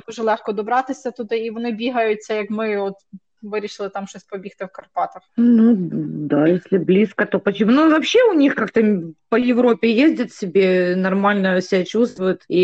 [0.07, 2.95] дуже легко добратися туди, і вони бігаються, як ми, от
[3.41, 5.21] вирішили там щось побігти в Карпатах.
[5.37, 5.75] Ну,
[6.27, 7.71] да, если близко, то почему?
[7.71, 8.81] Ну, вообще у них как-то
[9.29, 12.61] по Европе ездят себе, нормально себя чувствуют, и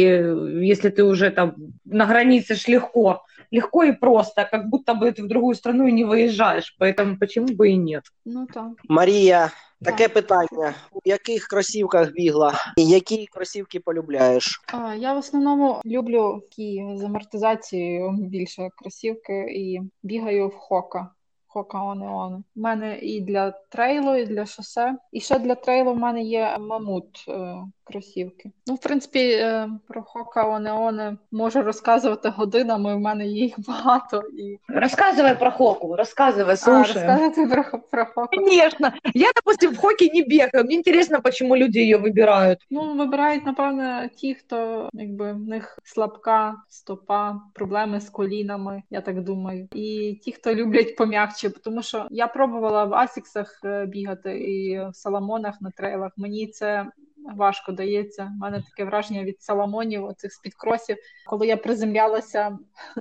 [0.61, 5.22] если ты уже там на границе ж легко, легко и просто, как будто бы ты
[5.22, 8.02] в другую страну и не выезжаешь, поэтому почему бы и нет?
[8.24, 8.70] Ну так.
[8.88, 9.50] Марія,
[9.82, 12.54] таке питання: у яких кросівках бігла?
[12.76, 14.62] І які кросівки полюбляєш?
[14.72, 21.10] А, Я в основному люблю такі з амортизацією більше кросівки і бігаю в хока.
[21.46, 22.44] Хока Онеон.
[22.56, 24.96] У мене і для трейлу, і для шосе.
[25.12, 28.50] І ще для трейлу в мене є мамут е, кросівки.
[28.66, 32.94] Ну, в принципі, е, про Хока Онеоне можу розказувати годинами.
[32.94, 34.22] У мене є їх багато.
[34.38, 34.58] І...
[34.72, 37.08] Рассказывай про Хоку, рассказывай, А, слушаем.
[37.08, 38.36] розказати про, Хо- про Хоку.
[38.36, 38.92] Конечно.
[39.14, 40.64] Я, допустим, в хоккей не бегаю.
[40.64, 42.56] Мне интересно, почему люди ее выбирают.
[42.70, 49.22] Ну, вибирають, напевно, ті, хто якби в них слабка стопа, проблеми з колінами, я так
[49.22, 49.68] думаю.
[49.72, 54.94] І ті, хто люблять пом'якче, тому що я пробувала в асіксах е, бігати і в
[54.94, 56.12] саламонах на трейлах.
[56.16, 56.86] Мені це
[57.35, 58.31] важко дається.
[58.35, 60.97] У мене таке враження від саламонів, оцих спідкросів.
[61.25, 62.57] Коли я приземлялася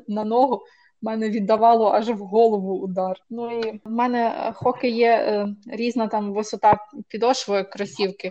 [0.09, 0.62] на ногу.
[1.03, 3.17] Мене віддавало аж в голову удар.
[3.31, 8.31] Ну і в мене хоки є е, різна там висота підошви кросівки.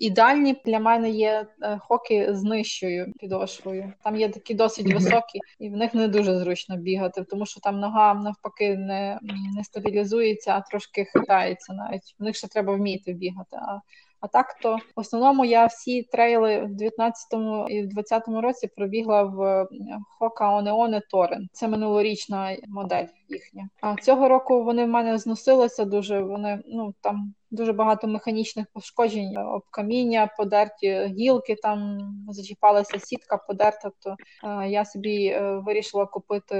[0.00, 3.92] Ідеальні для мене є е, хоки з нижчою підошвою.
[4.04, 7.80] Там є такі досить високі, і в них не дуже зручно бігати, тому що там
[7.80, 9.18] нога навпаки не,
[9.56, 12.14] не стабілізується, а трошки хитається навіть.
[12.18, 13.56] В них ще треба вміти бігати.
[13.56, 13.80] А,
[14.20, 19.22] а так то в основному я всі трейли в 19-му і в 20-му році пробігла
[19.22, 19.68] в
[20.18, 21.48] Хока Онеоне Торен.
[21.52, 23.68] Це минулорічна модель їхня.
[23.80, 26.20] А цього року вони в мене зносилися дуже.
[26.20, 33.90] Вони ну там дуже багато механічних пошкоджень, об каміння, подерті гілки, там зачіпалася сітка, подерта.
[33.98, 36.56] То е, я собі е, вирішила купити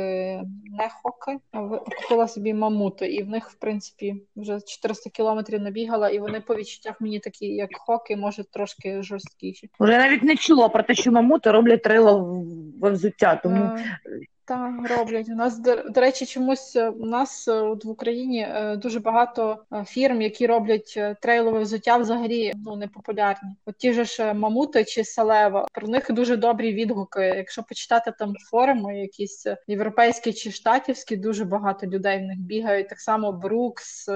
[0.65, 1.69] не хоки, а
[2.03, 6.55] купила собі мамути, і в них, в принципі, вже 400 кілометрів набігала, і вони по
[6.55, 9.71] відчуттях мені такі, як хоки, може трошки жорсткіші.
[9.79, 12.45] Уже навіть не чула про те, що мамути роблять трейло
[12.81, 14.21] во взуття, тому Е,
[14.51, 15.29] Так, роблять.
[15.29, 19.01] У нас, до, до речі, чомусь е, у нас е, от в Україні е, дуже
[19.01, 23.51] багато фірм, які роблять трейлове взуття, взагалі ну не популярні.
[23.67, 27.21] От ті ж Мамути чи Салева, про них дуже добрі відгуки.
[27.21, 32.89] Якщо почитати там форуми, якісь європейські чи штатівські, дуже багато людей в них бігають.
[32.89, 34.09] Так само Брукс.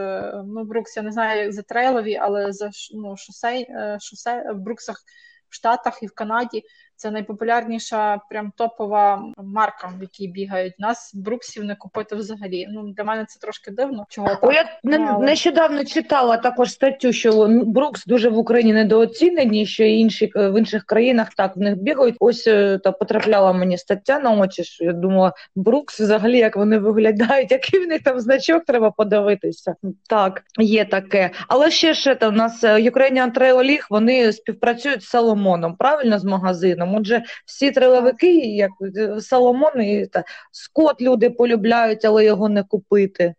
[0.45, 4.59] Ну, Брукс, я не знаю, як за трейлові, але за ну, шосе, е, шосе в
[4.59, 5.05] Бруксах
[5.49, 6.63] в Штатах і в Канаді.
[6.97, 10.75] Це найпопулярніша, прям топова марка, в якій бігають.
[10.79, 12.67] Нас бруксів не купити взагалі.
[12.71, 14.07] Ну для мене це трошки дивно.
[14.09, 14.55] Чого так?
[14.55, 20.33] Я не- але- нещодавно читала також статтю, що Брукс дуже в Україні недооцінені, що інші
[20.37, 22.17] е, в інших країнах так в них бігають.
[22.21, 24.65] Ось е, та потрапляла мені стаття на очі.
[24.65, 29.75] що Я думала, Брукс взагалі як вони виглядають, який в них там значок треба подивитися.
[30.09, 31.31] Так, є таке.
[31.49, 36.19] Але ще ж це, у нас е, Ukrainian Trail League, вони співпрацюють з Соломоном, правильно
[36.19, 36.94] з магазином.
[36.97, 38.71] Отже, всі трейловики, як
[39.21, 43.35] Соломон і та Скот люди полюбляють, але його не купити.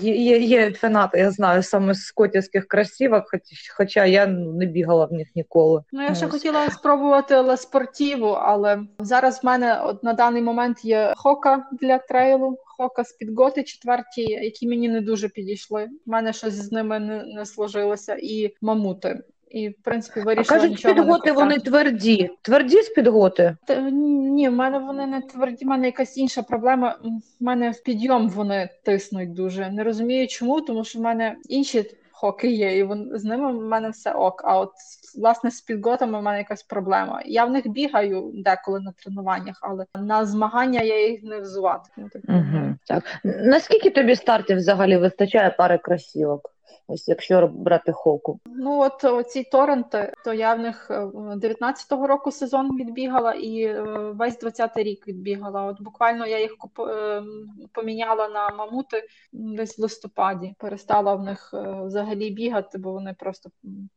[0.00, 3.40] Є, є, є фанати, я знаю, саме з скотівських кросівок, хоч,
[3.76, 5.82] хоча я ну, не бігала в них ніколи.
[5.92, 6.32] Ну, я ще Ось.
[6.32, 12.58] хотіла спробувати леспортіву, але зараз в мене от на даний момент є хока для трейлу,
[12.64, 15.88] хока з підготи четверті, які мені не дуже підійшли.
[16.06, 19.20] У мене щось з ними не, не сложилося, і мамути.
[19.50, 21.38] І в принципі А вирішила кажуть, нічого не підготи купляти.
[21.40, 22.30] вони тверді.
[22.42, 23.56] Тверді з підготи?
[23.66, 26.98] Та, ні, в мене вони не тверді, в мене якась інша проблема.
[27.40, 29.70] В мене в підйом вони тиснуть дуже.
[29.70, 33.62] Не розумію чому, тому що в мене інші хоки є, і вон, з ними в
[33.62, 34.42] мене все ок.
[34.44, 34.72] А от
[35.18, 37.22] власне з підготами в мене якась проблема.
[37.26, 41.90] Я в них бігаю деколи на тренуваннях, але на змагання я їх не взувати.
[42.12, 42.74] Так, Угу.
[42.86, 43.04] Так.
[43.24, 46.50] Наскільки тобі стартів взагалі вистачає пари кросівок?
[46.88, 48.40] Ось якщо брати хоку.
[48.46, 53.82] Ну от оці торренти, то я в них е, 19-го року сезон відбігала і е,
[54.14, 55.62] весь 20-й рік відбігала.
[55.62, 56.80] От буквально я їх куп...
[56.80, 57.22] е,
[57.72, 59.02] поміняла на мамути
[59.32, 60.54] десь в листопаді.
[60.58, 63.50] Перестала в них е, взагалі бігати, бо вони просто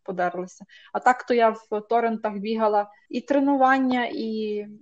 [0.04, 0.66] подерлися.
[0.94, 4.28] А так то я в торрентах бігала і тренування, і,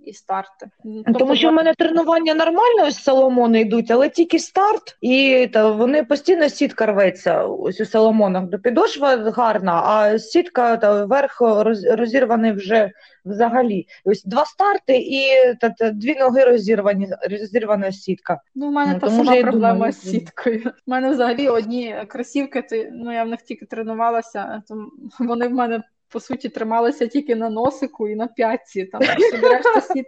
[0.04, 0.70] і старти.
[0.86, 5.48] М, Тому тобто що в мене тренування нормально ось Соломони йдуть, але тільки старт, і
[5.52, 8.44] та, вони постійно сітка рветься ось у Соломонах.
[8.44, 12.90] До підошва гарна, а сітка та верх роз- розірваний вже
[13.24, 13.86] взагалі.
[14.04, 15.24] Ось два старти і
[15.60, 18.40] та, та, дві ноги розірвані, розірвана сітка.
[18.54, 20.72] Ну, у мене Ну, та сама проблема думаю, з сіткою.
[20.86, 24.86] У мене взагалі одні кросівки, ти ну я в них тільки тренувалася, то
[25.18, 28.84] вони в мене по суті трималася тільки на носику і на п'ятці.
[28.84, 29.00] Там
[29.42, 30.06] решта сіт...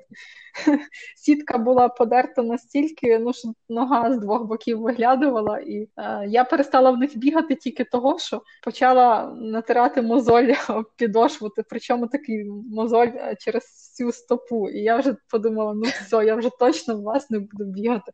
[1.16, 6.90] сітка була подерта настільки, ну що нога з двох боків виглядувала, і е, я перестала
[6.90, 13.36] в них бігати тільки того, що почала натирати мозоль об підошву, причому такий мозоль е,
[13.40, 14.68] через всю стопу.
[14.68, 18.12] І я вже подумала, ну все, я вже точно в вас не буду бігати.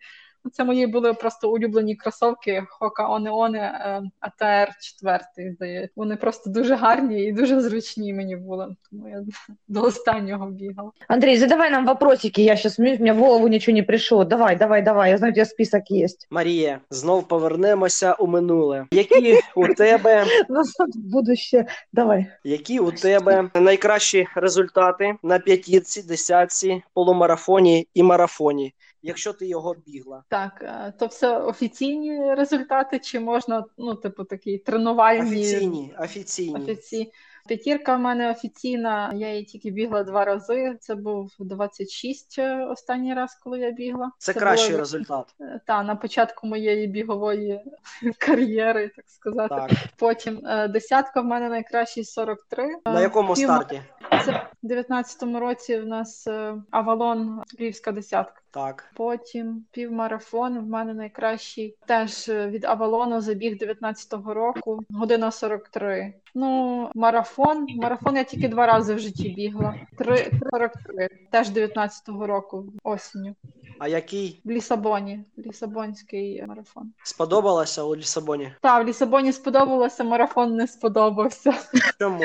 [0.53, 5.93] Це мої були просто улюблені кросовки Хока Оне Оне АТР 4, здається.
[5.97, 8.77] Вони просто дуже гарні і дуже зручні мені були.
[8.91, 9.25] Тому я
[9.69, 10.91] до останнього бігала.
[11.09, 12.43] Андрій, задавай нам вопросики.
[12.43, 14.25] Я зараз у мене в голову нічого не прийшло.
[14.25, 15.11] Давай, давай, давай.
[15.11, 16.07] Я знаю, у тебе список є.
[16.31, 18.87] Марія, знов повернемося у минуле.
[18.93, 21.67] Які у тебе Назад в будуще.
[21.93, 22.27] Давай.
[22.45, 28.75] Які у тебе найкращі результати на п'ятірці, десятці, полумарафоні і марафоні?
[29.03, 30.25] Якщо ти його бігла.
[30.29, 36.63] Так, е, то все офіційні результати, чи можна, ну, типу, такі тренувальні офіційні, офіційні.
[36.63, 37.13] Офіці...
[37.49, 40.77] П'ятірка в мене офіційна, я її тільки бігла два рази.
[40.81, 44.11] Це був 26 е, останній раз, коли я бігла.
[44.19, 44.79] Це, це кращий було...
[44.79, 45.27] результат.
[45.41, 47.61] Е, так, на початку моєї бігової
[48.19, 49.55] кар'єри, так сказати.
[49.55, 49.71] Так.
[49.97, 52.77] Потім десятка в мене найкращий 43.
[52.85, 53.45] На якому Пів...
[53.45, 53.83] старті?
[54.25, 56.29] Це в 19-му році в нас
[56.71, 58.41] Авалон Львівська десятка.
[58.51, 58.91] Так.
[58.97, 60.59] Потім півмарафон.
[60.59, 66.15] В мене найкращий теж від Авалону забіг 19-го року, година 43.
[66.35, 67.67] Ну, марафон.
[67.77, 69.75] Марафон я тільки два рази в житті бігла.
[69.99, 71.09] 3.43.
[71.31, 73.35] Теж 19-го року, осінню.
[73.79, 74.41] А який?
[74.45, 75.25] В Лісабоні.
[75.39, 76.93] Лісабонський марафон.
[77.03, 78.53] Сподобалося у Лісабоні?
[78.61, 81.55] Так, в Лісабоні сподобалося, марафон не сподобався.
[81.99, 82.25] Чому?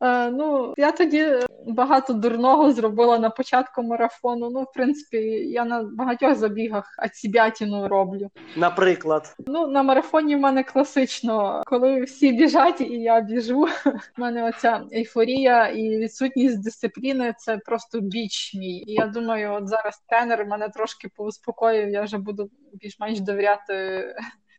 [0.00, 1.26] Е, ну, я тоді
[1.66, 4.50] багато дурного зробила на початку марафону.
[4.50, 5.16] Ну, в принципі,
[5.50, 8.30] я на багатьох забігах ацібятіну роблю.
[8.56, 13.68] Наприклад, ну на марафоні в мене класично, коли всі біжать і я біжу.
[14.18, 18.84] У мене оця ейфорія і відсутність дисципліни це просто біч мій.
[18.86, 21.88] І я думаю, от зараз тренер мене трошки поуспокоїв.
[21.88, 24.04] Я вже буду більш-менш довіряти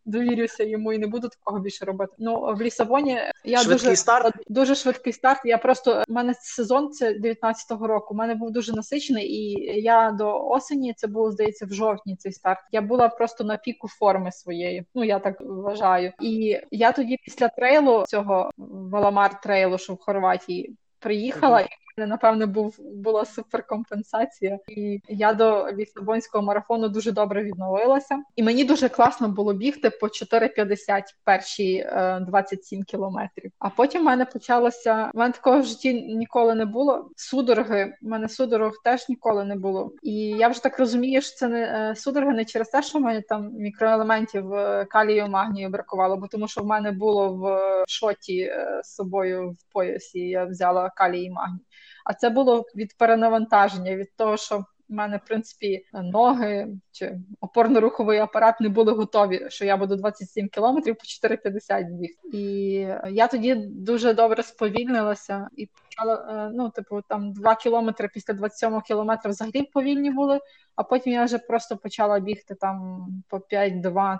[0.06, 2.14] довірюся йому і не буду такого більше робити.
[2.18, 4.36] Ну в Лісабоні я швидкий дуже старт.
[4.48, 5.42] дуже швидкий старт.
[5.46, 8.14] Я просто у мене сезон це 19-го року.
[8.14, 12.16] У мене був дуже насичений, і я до осені це було здається в жовтні.
[12.16, 12.60] Цей старт.
[12.72, 14.86] Я була просто на піку форми своєї.
[14.96, 16.14] Ну я так вважаю.
[16.22, 18.52] І я тоді після трейлу цього
[18.92, 20.76] Валамар трейлу, що в Хорватії.
[21.00, 28.24] Приїхала і напевне був була суперкомпенсація, і я до лісабонського марафону дуже добре відновилася.
[28.36, 33.52] І мені дуже класно було бігти по 4,50 перші е, 27 кілометрів.
[33.60, 37.10] А потім в мене почалося в мене такого в житті ніколи не було.
[37.16, 39.92] Судороги в мене судорог теж ніколи не було.
[40.04, 43.02] І я вже так розумію, що це не е, судороги не через те, що в
[43.02, 48.42] мене там мікроелементів е, калію магнію бракувало, бо тому що в мене було в шоті
[48.42, 50.20] е, з собою в поясі.
[50.20, 51.60] Я взяла калій і магній.
[52.06, 58.22] А це було від перенавантаження, від того, що в мене, в принципі, ноги чи опорно-руховий
[58.22, 62.38] апарат не були готові, що я буду 27 кілометрів по 4,50 бігти.
[62.38, 62.72] І
[63.10, 68.82] я тоді дуже добре сповільнилася і почала, е, ну, типу, там 2 кілометри після 27
[68.82, 70.40] кілометра взагалі повільні були,
[70.76, 74.18] а потім я вже просто почала бігти там по 5-20,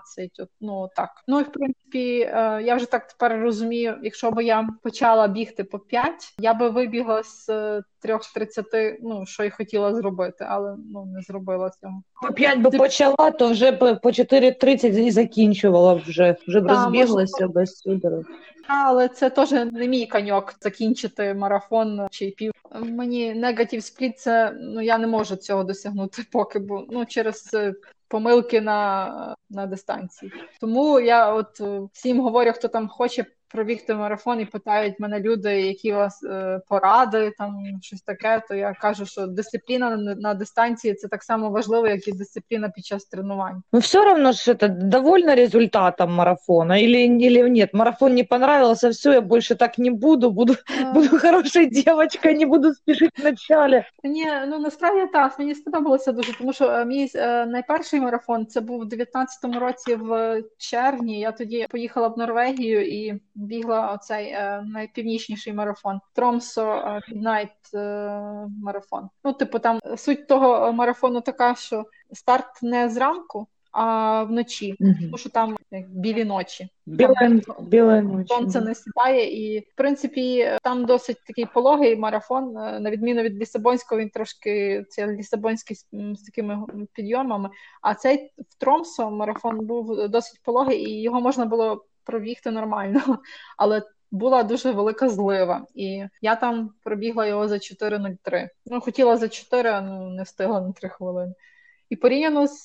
[0.60, 1.10] ну так.
[1.28, 5.64] Ну і в принципі, е, я вже так тепер розумію, якщо б я почала бігти
[5.64, 11.20] по 5, я би вибігла з 3.30, ну що й хотіла зробити, але ну не
[11.20, 12.02] зробила цього.
[12.22, 17.76] По 5 би почала, то вже по 4.30 і закінчувала вже, вже б розбіглася без
[17.78, 18.24] судорог.
[18.66, 22.52] Але це теж не мій каньок закінчити марафон чи пів.
[22.80, 27.74] Мені негатив спліт, це ну я не можу цього досягнути поки, бо ну через е,
[28.08, 30.32] помилки на на дистанції.
[30.60, 35.60] Тому я от е, всім говорю, хто там хоче пробігти марафон і питають мене люди,
[35.60, 40.34] які у вас е, поради, там щось таке, то я кажу, що дисципліна на, на
[40.34, 43.62] дистанції це так само важливо, як і дисципліна під час тренувань.
[43.72, 47.74] Ну все одно ж это довольно результатом марафона или, или нет?
[47.74, 50.92] Марафон не понравился, все, я больше так не буду, буду, а...
[50.92, 53.84] буду хорошей девочкой, не буду спішити в начале.
[54.04, 58.60] Ні, ну насправді так, мені сподобалося дуже, тому що е, мій е, найперший марафон це
[58.60, 61.20] був у 19-му році в червні.
[61.20, 66.62] Я тоді поїхала в Норвегію і бігла оцей е, найпівнічніший марафон Тромсо
[67.12, 69.08] Midnight е, е, марафон.
[69.24, 73.46] Ну, типу, там суть того марафону така, що старт не зранку.
[73.78, 75.00] А вночі, mm-hmm.
[75.00, 76.68] тому що там як білі ночі,
[77.60, 78.34] біле ночі.
[78.34, 82.52] сонце не сідає, і в принципі там досить такий пологий марафон.
[82.52, 87.50] На відміну від Лісабонського, він трошки це Лісабонський з такими підйомами.
[87.82, 93.00] А цей в Тромсо марафон був досить пологий, і його можна було пробігти нормально.
[93.56, 98.48] Але була дуже велика злива, і я там пробігла його за 4.03.
[98.66, 101.34] Ну, хотіла за 4, а ну не встигла на 3 хвилини.
[101.90, 102.64] І порівняно з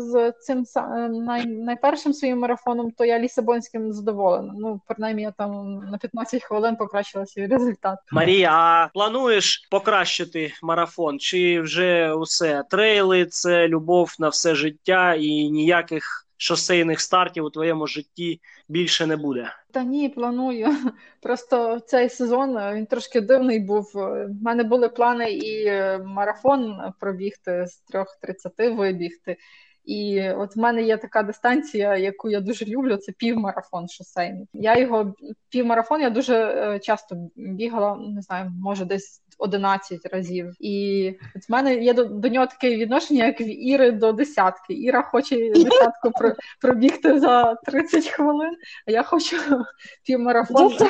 [0.00, 0.64] з цим
[1.10, 4.54] най, найпершим своїм марафоном, то я лісабонським задоволена.
[4.58, 7.98] Ну, принаймні, я там на 15 хвилин покращила свій результат.
[8.12, 11.18] Марія, а плануєш покращити марафон?
[11.18, 17.86] Чи вже усе трейли це любов на все життя і ніяких шосейних стартів у твоєму
[17.86, 19.52] житті більше не буде?
[19.72, 20.68] Та ні, планую.
[21.22, 23.90] Просто цей сезон е, він трошки дивний був.
[23.94, 29.36] У мене були плани і е, марафон пробігти з 3.30 вибігти.
[29.84, 34.46] І от в мене є така дистанція, яку я дуже люблю, це півмарафон шосейний.
[34.52, 35.14] Я його
[35.50, 40.54] півмарафон я дуже е, часто бігала, не знаю, може десь 11 разів.
[40.60, 44.74] І от в мене є до, до нього таке відношення, як в Іри до десятки.
[44.74, 48.56] Іра хоче десятку про, пробігти за 30 хвилин,
[48.86, 49.36] а я хочу
[50.06, 50.72] півмарафон.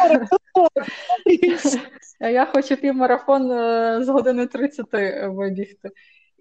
[2.20, 4.86] А я хочу півмарафон е, з години 30
[5.24, 5.90] вибігти.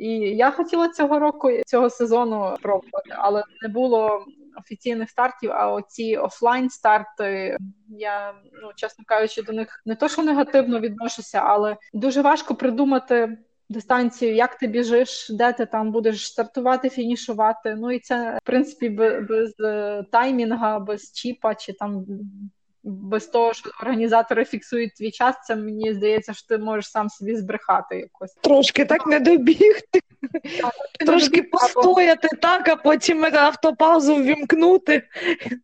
[0.01, 4.25] І я хотіла цього року цього сезону пробувати, але не було
[4.59, 5.51] офіційних стартів.
[5.51, 7.57] А оці офлайн старти
[7.89, 13.37] я ну чесно кажучи, до них не то, що негативно відношуся, але дуже важко придумати.
[13.69, 17.75] Дистанцію, як ти біжиш, де ти там будеш стартувати, фінішувати.
[17.75, 18.89] Ну і це в принципі
[19.29, 22.05] без, е, таймінга, без чіпа чи там
[22.83, 27.35] без того, що організатори фіксують твій час, це мені здається, що ти можеш сам собі
[27.35, 28.33] збрехати якось.
[28.33, 29.99] Трошки так не добігти.
[31.05, 35.03] Трошки постояти так, а потім автопаузу ввімкнути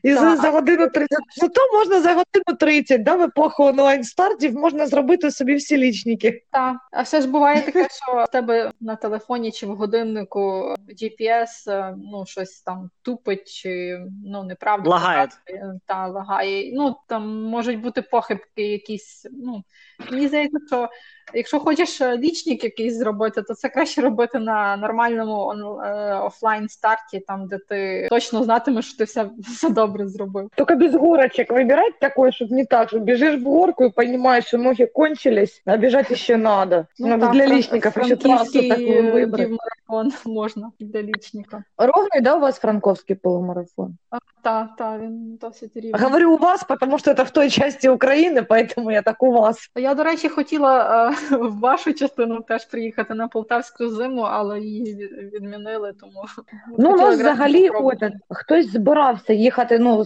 [0.03, 1.09] і за, за годину 30.
[1.35, 6.43] Зато можна за годину 30, да, в епоху онлайн-стартів можна зробити собі всі лічники.
[6.51, 11.71] Так, а все ж буває таке, що в тебе на телефоні чи в годиннику GPS
[11.71, 14.89] е, ну, щось там тупить, чи ну, неправда.
[14.89, 15.27] Лагає.
[15.85, 16.71] Та, лагає.
[16.73, 19.27] Ну, там можуть бути похибки якісь.
[19.31, 19.63] Ну,
[20.11, 20.89] Мені здається, що
[21.33, 25.51] якщо хочеш е, лічник якийсь зробити, то це краще робити на нормальному
[25.81, 30.49] е, офлайн старті, там де ти точно знатимеш, що ти все все добре зробив.
[30.57, 34.57] Тільки без горочок вибирати таке, щоб не так, що біжиш в горку і розумієш, що
[34.57, 36.85] ноги кончились, а біжати ще треба.
[36.99, 39.57] Ну, Надо для лічника ще трасу таку вибрати.
[40.25, 41.63] можна для лічника.
[41.77, 43.97] Ровний, да, у вас франковський полумарафон?
[44.41, 46.01] Так, так, він досить рівний.
[46.01, 49.69] Говорю у вас, тому що це в той частині України, тому я так у вас.
[49.75, 55.09] Я, до речі, хотіла е, в вашу частину теж приїхати на полтавську зиму, але її
[55.33, 56.23] відмінили, тому
[56.77, 59.79] ну у нас взагалі от, хтось збирався їхати.
[59.79, 60.05] Ну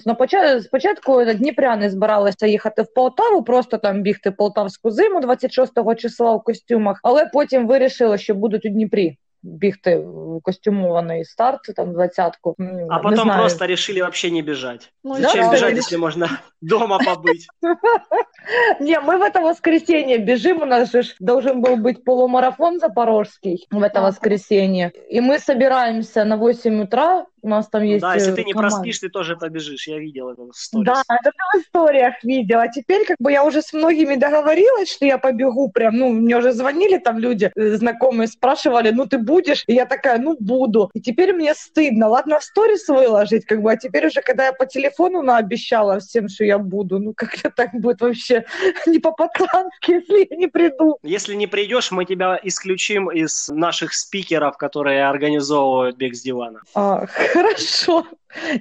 [0.63, 6.99] спочатку дніпряни збиралися їхати в Полтаву, просто там бігти полтавську зиму 26 числа в костюмах,
[7.03, 12.55] але потім вирішили, що будуть у Дніпрі бігти в костюмований старт, там двадцятку.
[12.89, 13.39] А потом знаю.
[13.39, 14.91] просто решили вообще не бежать.
[15.03, 16.29] Ну, Зачем да, бежать, если можно
[16.61, 17.47] дома побыть?
[18.79, 23.81] Не, мы в это воскресенье бежим, у нас же должен был быть полумарафон запорожский в
[23.81, 28.01] это воскресенье, и мы собираемся на 8 утра у нас там есть...
[28.01, 28.75] Да, если ты не команда.
[28.75, 29.87] проспишь, ты тоже побежишь.
[29.87, 30.85] Я видел это в сторис.
[30.85, 32.67] Да, это ты в историях видела.
[32.67, 35.97] Теперь как бы я уже с многими договорилась, что я побегу прям.
[35.97, 39.63] Ну, мне уже звонили там люди, э, знакомые, спрашивали, ну ты будешь?
[39.67, 40.89] И я такая, ну буду.
[40.93, 42.07] И теперь мне стыдно.
[42.07, 46.27] Ладно, в сторис выложить, как бы, а теперь уже, когда я по телефону наобещала всем,
[46.27, 48.45] что я буду, ну как-то так будет вообще
[48.85, 50.97] не по-пацански, если я не приду.
[51.03, 56.61] Если не придешь, мы тебя исключим из наших спикеров, которые организовывают бег с дивана.
[56.75, 57.09] Ах.
[57.31, 58.05] Хорошо.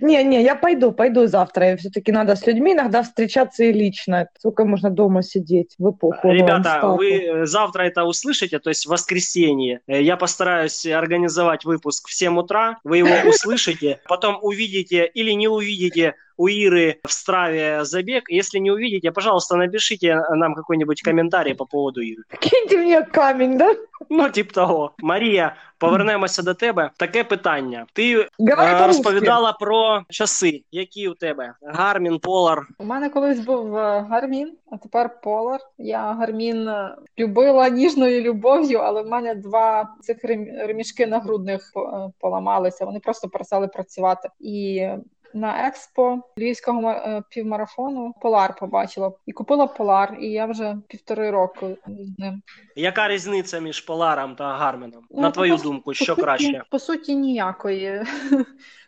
[0.01, 1.77] Не-не, я пойду, пойду завтра.
[1.77, 4.29] Все-таки надо с людьми иногда встречаться и лично.
[4.39, 6.31] Сколько можно дома сидеть в эпоху?
[6.31, 9.81] Ребята, вы э, завтра это услышите, то есть в воскресенье.
[9.87, 12.79] Э, я постараюсь организовать выпуск в 7 утра.
[12.85, 18.31] Вы его услышите, потом увидите или не увидите у Иры в Страве забег.
[18.31, 22.23] Если не увидите, пожалуйста, напишите нам какой-нибудь комментарий по поводу Иры.
[22.41, 23.75] Киньте мне камень, да?
[24.09, 24.93] Ну, тип того.
[24.99, 26.91] Марія, повернемося до тебе.
[26.97, 27.87] Таке питання.
[27.93, 32.67] Ти е, розповідала про часи, які у тебе Гармін, Полар.
[32.79, 35.61] У мене колись був е, Гармін, а тепер Полар.
[35.79, 40.25] Я Гармін е, любила ніжною любов'ю, але в мене два цих
[40.67, 41.81] ремішки нагрудних е,
[42.21, 42.85] поламалися.
[42.85, 44.89] Вони просто перестали працювати і.
[45.35, 52.19] На експо львівського півмарафону Polar побачила і купила Polar, і я вже півтори року з
[52.19, 52.43] ним.
[52.77, 55.07] Яка різниця між Polar ом та Garmin ом?
[55.11, 56.47] Ну, На твою по, думку, що по краще?
[56.47, 58.03] Суті, по суті, ніякої.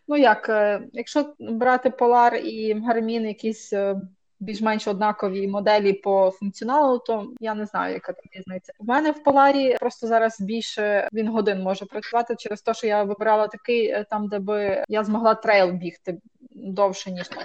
[0.09, 3.97] Ну як, е, якщо брати Polar і Garmin, якісь е,
[4.43, 8.73] більш-менш однакові моделі по функціоналу, то я не знаю, яка там різниця.
[8.79, 12.87] У мене в Polar і просто зараз більше він годин може працювати через те, що
[12.87, 16.19] я вибирала такий е, там, де би я змогла трейл бігти
[16.51, 17.43] довше ніж там.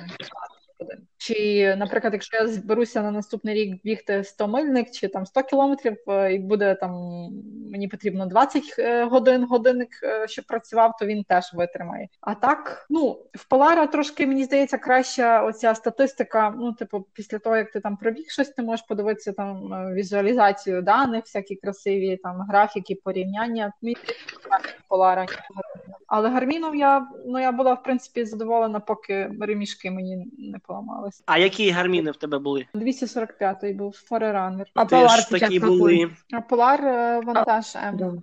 [1.18, 5.98] Чи, наприклад, якщо я зберуся на наступний рік бігти 100 мильник чи там 100 кілометрів,
[6.08, 6.92] е, і буде там
[7.72, 12.08] мені потрібно 20 е, годин годинник, е, щоб працював, то він теж витримає.
[12.22, 16.54] А так, ну в Полара трошки мені здається краща оця статистика.
[16.58, 21.24] Ну, типу, після того як ти там пробіг щось, ти можеш подивитися там візуалізацію даних,
[21.24, 23.74] всякі красиві там графіки, порівняння.
[24.51, 25.27] Мені Полара.
[26.07, 31.23] Але гарміном я ну я була в принципі задоволена, поки ремішки мені не поламались.
[31.27, 32.67] А які гарміни в тебе були?
[32.75, 34.67] 245-й був Фореранер.
[34.75, 35.99] А Теж Полар такі сейчас були.
[35.99, 36.17] какой?
[36.33, 37.97] А Полар е, Вантаж М.
[37.97, 38.07] Да.
[38.07, 38.21] Угу.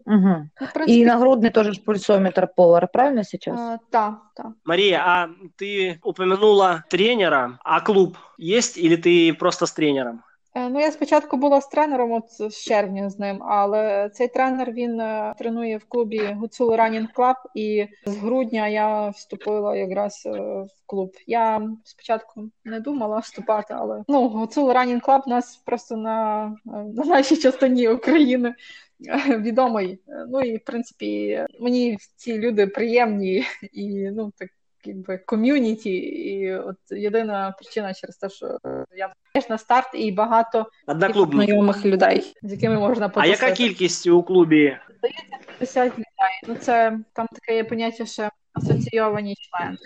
[0.62, 3.60] Ну, в принципі, И нагрудный тоже ж пульсометр Polar, правильно сейчас?
[3.60, 4.54] е, та, та.
[4.66, 5.28] Мария, а
[5.62, 10.22] ты упомянула тренера, а клуб есть или ты просто с тренером?
[10.55, 14.73] Е, Ну, я спочатку була з тренером, от з червня з ним, але цей тренер
[14.73, 20.31] він е, тренує в клубі Гуцул Running Club, і з грудня я вступила якраз е,
[20.63, 21.13] в клуб.
[21.27, 27.05] Я спочатку не думала вступати, але ну Гуцул Running Club у нас просто на, на
[27.05, 28.55] нашій частині України
[29.29, 29.99] відомий.
[30.29, 34.51] Ну і в принципі мені ці люди приємні і ну так.
[34.87, 38.59] Якби ком'юніті, і от єдина причина через те, що
[38.97, 40.67] я теж на старт і багато
[41.33, 44.77] знайомих людей, з якими можна А яка кількість у клубі?
[45.59, 46.05] 50 людей.
[46.49, 49.77] Ну це там таке є поняття ще асоційовані члени.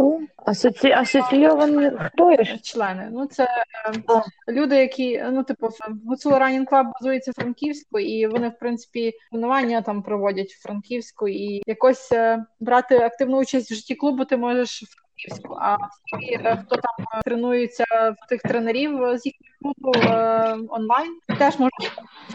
[0.00, 0.18] Кто?
[0.46, 0.88] Асоци...
[0.88, 2.58] Ассоциированный кто я ж?
[2.62, 3.08] Члени.
[3.12, 4.22] Ну це е, А.
[4.52, 5.68] люди, які ну типу
[6.06, 11.28] Гуцул Running Club базується в Франківську, і вони в принципі тренування там проводять в Франківську,
[11.28, 15.56] і якось е, брати активну участь в житті клубу ти можеш в Франківську.
[15.60, 20.56] А всі, е, хто там е, тренується в тих тренерів е, з їхнього клубу е,
[20.68, 21.92] онлайн, теж можуть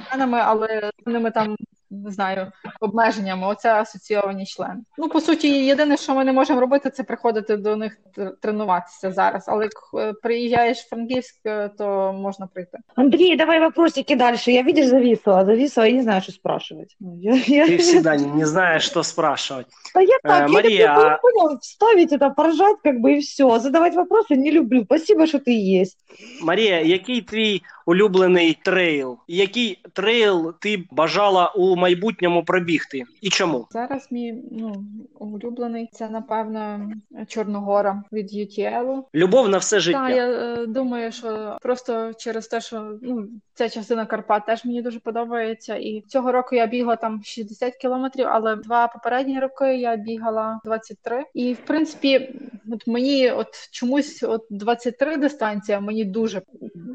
[0.09, 1.55] членами, але з ними там
[1.93, 3.47] Не знаю, обмеженнями.
[3.47, 4.81] Оце асоційовані члени.
[4.99, 9.12] Ну, по суті, єдине, що ми не можемо робити, це приходити до них тр- тренуватися
[9.12, 9.45] зараз.
[9.49, 12.78] Але як е, приїжджаєш в Франківськ, е, то можна прийти.
[12.95, 14.53] Андрей, давай вопросики дальше.
[14.53, 15.45] Я, видишь, зависла.
[15.45, 16.97] Зависла, я не знаю, что спрашивать.
[17.01, 19.66] Ну, Я, я- Ты всегда не, не знаешь, что спрашивать.
[19.95, 23.11] Да я так, Э, я Мария, как бы а- понял, вставить это, поржать как бы
[23.16, 23.59] и все.
[23.59, 24.85] Задавать вопросы не люблю.
[24.85, 25.99] Спасибо, что ты есть.
[26.43, 29.18] Марія, який твій улюблений трейл?
[29.28, 33.03] Який трейл ти бажала у майбутньому пробігти?
[33.21, 33.67] І чому?
[33.71, 34.86] Зараз мій ну
[35.19, 36.91] улюблений це напевно
[37.28, 39.03] Чорногора від UTL.
[39.15, 40.07] Любов на все життя.
[40.07, 44.82] Так, я е, думаю, що просто через те, що ну ця частина Карпат теж мені
[44.82, 45.76] дуже подобається.
[45.76, 51.23] І цього року я бігла там 60 кілометрів, але два попередні роки я бігала 23.
[51.34, 52.36] І в принципі,
[52.71, 56.41] от мені от чомусь от 23 дистанція мені дуже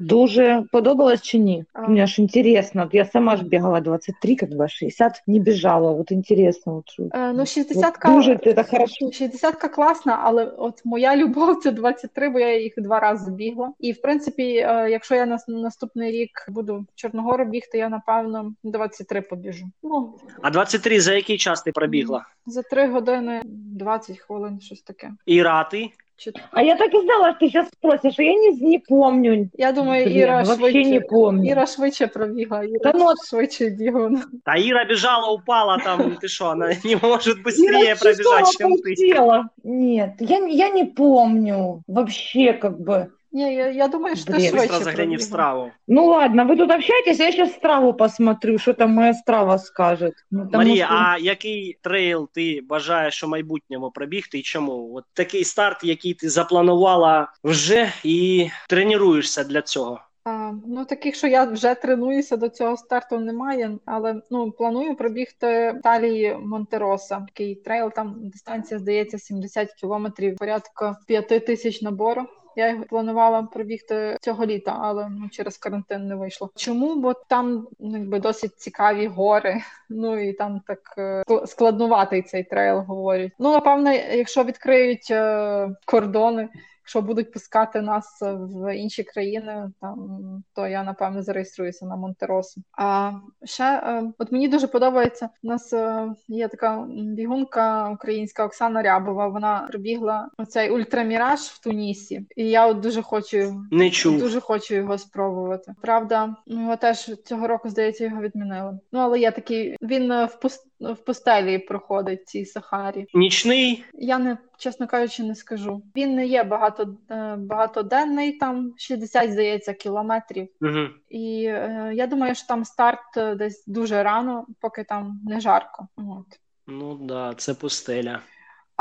[0.01, 1.65] Дуже подобалось чи ні?
[1.73, 1.89] А.
[1.89, 2.83] Мне аж интересно.
[2.83, 5.93] Вот Я сама ж бегала 23, как бы 60 не бежала.
[5.93, 6.73] Вот интересно.
[6.75, 9.07] Вот, что- е, ну вот 60 дуже это хорошо.
[9.07, 13.73] 60-ка класна, але от моя любов це 23, бо я їх два рази бігла.
[13.81, 18.55] І в принципі, е, якщо я на наступний рік буду в Чорногору бігти, я напевно
[18.65, 19.67] 23 побіжу.
[19.83, 22.25] Ну А 23 за який час ти пробігла?
[22.47, 25.11] за 3 години 20 хвилин, щось таке.
[25.27, 25.89] Іра, ти?
[26.20, 29.50] Чи А я так и знала, что ты сейчас спросишь, а я не, не помню.
[29.58, 31.50] я думаю, Блин, Іра вообще швидше не помню.
[31.52, 32.64] Іра швидше пробігла.
[32.64, 34.12] Іра Та ну от- швидше бігла.
[34.46, 36.16] Та Іра біжала, упала там.
[36.22, 38.82] Ти що, вона не може Я быстрее пробіжати, чем ти.
[38.82, 39.50] полетела.
[39.64, 43.08] Нет, я, я не помню вообще как бы.
[43.33, 45.71] Ні, я, я думаю, що ти Блін, Быстро загляни в страву.
[45.89, 50.15] Ну ладно, вы тут общаетесь, а я сейчас страву посмотрю, что там моя страва скажет.
[50.31, 54.95] Ну, потому Марія, что- а який трейл ти бажаєш у майбутньому пробігти і чому?
[54.95, 60.01] От такий старт, який ти запланувала вже і тренуєшся для цього.
[60.25, 65.81] А, ну, таких, що я вже тренуюся до цього старту, немає, але ну планую пробігти
[65.83, 67.27] Італії Монте-Роза.
[67.29, 72.27] Такий трейл, там дистанція здається 70 кілометрів, порядка 5 тисяч набору.
[72.61, 76.51] Я його планувала пробігти цього літа, але ну через карантин не вийшло.
[76.57, 76.95] Чому?
[76.95, 79.63] Бо там ну, якби досить цікаві гори.
[79.93, 83.33] Ну і там так е, складнуватий цей трейл говорять.
[83.39, 86.49] Ну напевно, якщо відкриють е, кордони,
[86.91, 92.63] якщо будуть пускати нас в інші країни, там то я напевно зареєструюся на Монтеросу.
[92.79, 93.13] А
[93.45, 95.29] ще е, от мені дуже подобається.
[95.43, 99.29] У нас е, є така бігунка українська Оксана Рябова.
[99.29, 104.19] Вона пробігла оцей ультраміраж в Тунісі, і я от дуже хочу Не чув.
[104.19, 105.75] Дуже хочу його спробувати.
[105.83, 108.79] Правда, ну, його теж цього року, здається, його відмінили.
[108.93, 110.70] Ну, але є такий, він е, в пуст...
[110.81, 113.07] в пустелі проходить в цій Сахарі.
[113.15, 113.85] Нічний.
[113.95, 115.83] Я не, чесно кажучи, не скажу.
[115.97, 120.49] Він не є багато, е, багатоденний, там 60, здається, кілометрів.
[120.61, 120.89] Угу.
[121.09, 125.89] І е, я думаю, що там старт е, десь дуже рано, поки там не жарко.
[125.97, 126.41] От.
[126.67, 128.21] Ну да, це пустеля.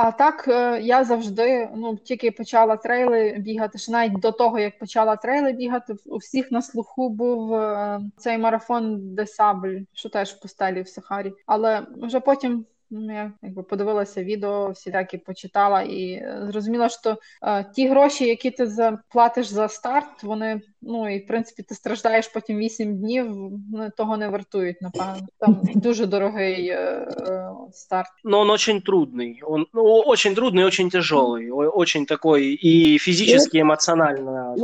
[0.02, 3.78] А так е, я завжди ну тільки почала трейли бігати.
[3.78, 8.38] Ще навіть до того як почала трейли бігати, у всіх на слуху був е, цей
[8.38, 11.34] марафон des Sables, що теж в пустелі в Сахарі.
[11.46, 17.65] Але вже потім Ну, я якби подивилася відео, всілякі почитала і е, зрозуміла, що е,
[17.75, 22.59] ті гроші, які ти заплатиш за старт, вони ну і в принципі ти страждаєш потім
[22.59, 23.27] 8 днів,
[23.73, 25.27] вони того не вартують, напевно.
[25.39, 28.09] Там дуже дорогий е, е, старт.
[28.25, 29.41] Но он очень трудный.
[29.43, 34.55] Он ну, очень трудный, очень тяжелый, очень такой и физически, и эмоционально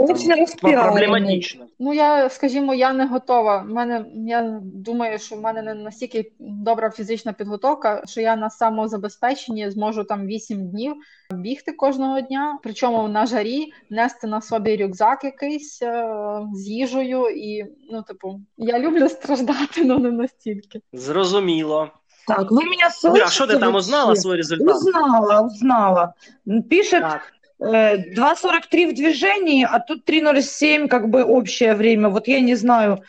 [0.62, 1.66] там, проблематично.
[1.78, 3.62] Ну я, скажімо, я не готова.
[3.62, 9.70] Мене я думаю, що в мене не настільки добра фізична підготовка що я на самозабезпеченні
[9.70, 10.94] зможу там 8 днів
[11.30, 16.04] бігти кожного дня, причому на жарі нести на собі рюкзак якийсь е,
[16.54, 20.80] з їжею, і ну, типу, я люблю страждати, але не настільки.
[20.92, 21.90] Зрозуміло.
[22.26, 23.24] Так, вы меня слышите?
[23.24, 24.76] Да, что ты там узнала свой результат?
[24.76, 26.14] Узнала, узнала.
[26.68, 27.04] Пишет
[27.58, 32.08] э, 2.43 в движении, а тут 3.07 как бы общее время.
[32.08, 33.02] Вот я не знаю,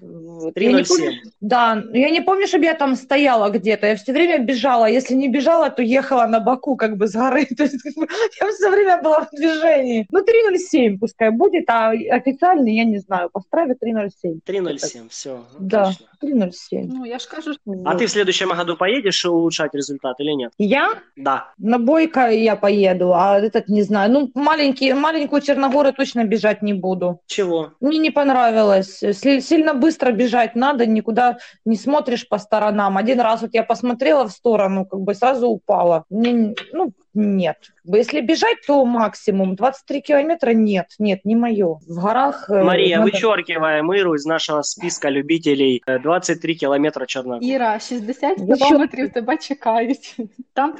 [0.00, 1.12] 3.07.
[1.40, 3.86] Да, я не помню, чтобы я там стояла где-то.
[3.86, 4.86] Я все время бежала.
[4.86, 7.46] Если не бежала, то ехала на боку, как бы с горы.
[7.56, 10.06] То есть, я все время была в движении.
[10.10, 14.40] Ну, 3.07 пускай будет, а официальный, я не знаю, по страве 3.07.
[14.46, 15.44] 3.07, все.
[15.58, 15.92] Да,
[16.22, 16.86] 3.07.
[16.86, 17.52] Ну, я ж кажу.
[17.84, 20.52] А ты в следующем году поедешь улучшать результат или нет?
[20.58, 20.90] Я?
[21.16, 21.52] Да.
[21.58, 24.12] На Бойко я поеду, а этот не знаю.
[24.12, 27.20] Ну, маленький, маленькую Черногору точно бежать не буду.
[27.26, 27.72] Чего?
[27.80, 28.98] Мне не понравилось.
[28.98, 32.96] Сильно быстро бежать надо, никуда не смотришь по сторонам.
[32.96, 36.04] Один раз вот я посмотрела в сторону, как бы сразу упала.
[36.10, 37.57] Мне, ну, нет.
[37.85, 39.55] Если бежать, то максимум.
[39.55, 41.79] 23 километра нет, нет, не мое.
[41.87, 42.49] В горах...
[42.49, 43.11] Э, Мария, надо...
[43.11, 47.51] вычеркиваем Иру из нашего списка любителей 23 километра Чорногорії.
[47.51, 50.15] Іра, 60 кілометрів тебе чекають.
[50.53, 50.75] Там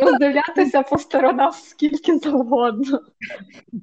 [0.00, 3.00] роздивлятися по сторонам скільки завгодно.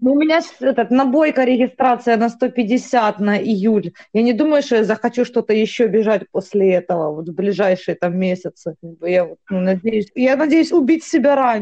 [0.02, 3.92] Ну, у меня этот, набойка регистрация на 150 на июль.
[4.14, 8.18] Я не думаю, что я захочу что-то еще бежать после этого, вот в ближайшие там
[8.18, 8.76] месяцы.
[9.02, 11.59] Я, ну, надеюсь, я надеюсь убить себя раньше.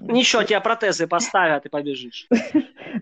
[0.00, 2.28] Ничего, тебя протезы поставят и побежишь.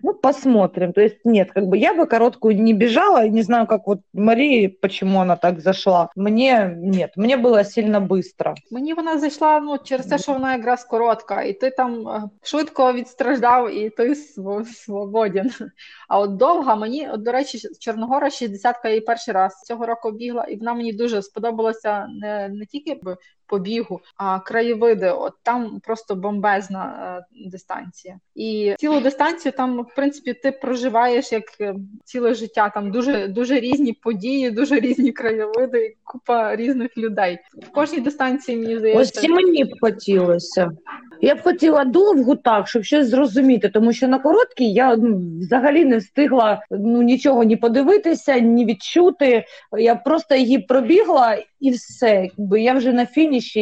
[0.01, 0.93] Ну, посмотрим.
[0.93, 4.67] То есть нет, как бы я бы короткую не бежала, не знаю, как вот Марии,
[4.67, 6.09] почему она так зашла.
[6.15, 8.55] Мне нет, мне было сильно быстро.
[8.71, 12.93] Мені вона зайшла ну, через те, що вона якраз коротка, і ти там е, швидко
[12.93, 14.15] відстраждав, і ти
[14.65, 15.51] свободен.
[16.07, 20.43] А от довга мені, от, до речі, Чорногора 60-ка і перший раз цього року бігла,
[20.43, 22.99] і вона мені дуже сподобалася не не тільки
[23.48, 25.10] по бігу, а краєвиди.
[25.10, 28.18] От там просто бомбезна е, дистанція.
[28.34, 31.74] І цілу дистанцію там, в принципі, ти проживаєш як е,
[32.04, 32.70] ціле життя.
[32.74, 37.38] Там дуже дуже різні події, дуже різні краєвиди, купа різних людей.
[37.54, 39.20] В кожній дистанції мені здається.
[39.20, 40.70] Ось мені б хотілося.
[41.20, 45.84] Я б хотіла довгу так, щоб щось зрозуміти, тому що на короткій я ну, взагалі
[45.84, 49.44] не встигла ну нічого ні подивитися, ні відчути.
[49.78, 52.30] Я просто її пробігла і все.
[52.38, 53.06] Якби я вже на
[53.37, 53.61] фініші,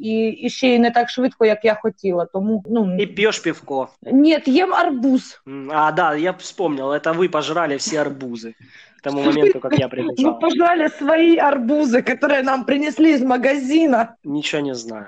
[0.00, 2.24] і і ще й не так швидко, як я хотіла.
[2.24, 3.88] Тому ну і п'єш півко.
[4.12, 5.40] Ні, єм арбуз.
[5.70, 8.54] А, да, я вспомнил, это вы пожрали все арбузы
[8.98, 10.32] к тому моменту, как я прибежал.
[10.32, 14.16] Мы пожрали свои арбузы, которые нам принесли из магазина.
[14.24, 15.06] Ничего не знаю.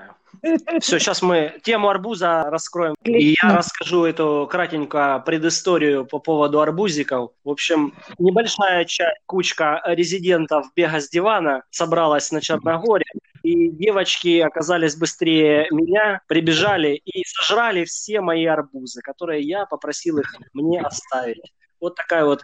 [0.80, 2.94] Все, сейчас мы тему арбуза раскроем.
[3.04, 7.30] И я расскажу эту кратенько предысторию по поводу арбузиков.
[7.44, 13.04] В общем, небольшая часть, кучка резидентов бега с дивана собралась на Черногоре.
[13.42, 20.34] И девочки оказались быстрее меня, прибежали и сожрали все мои арбузы, которые я попросил их
[20.52, 21.52] мне оставить.
[21.80, 22.42] Вот такая вот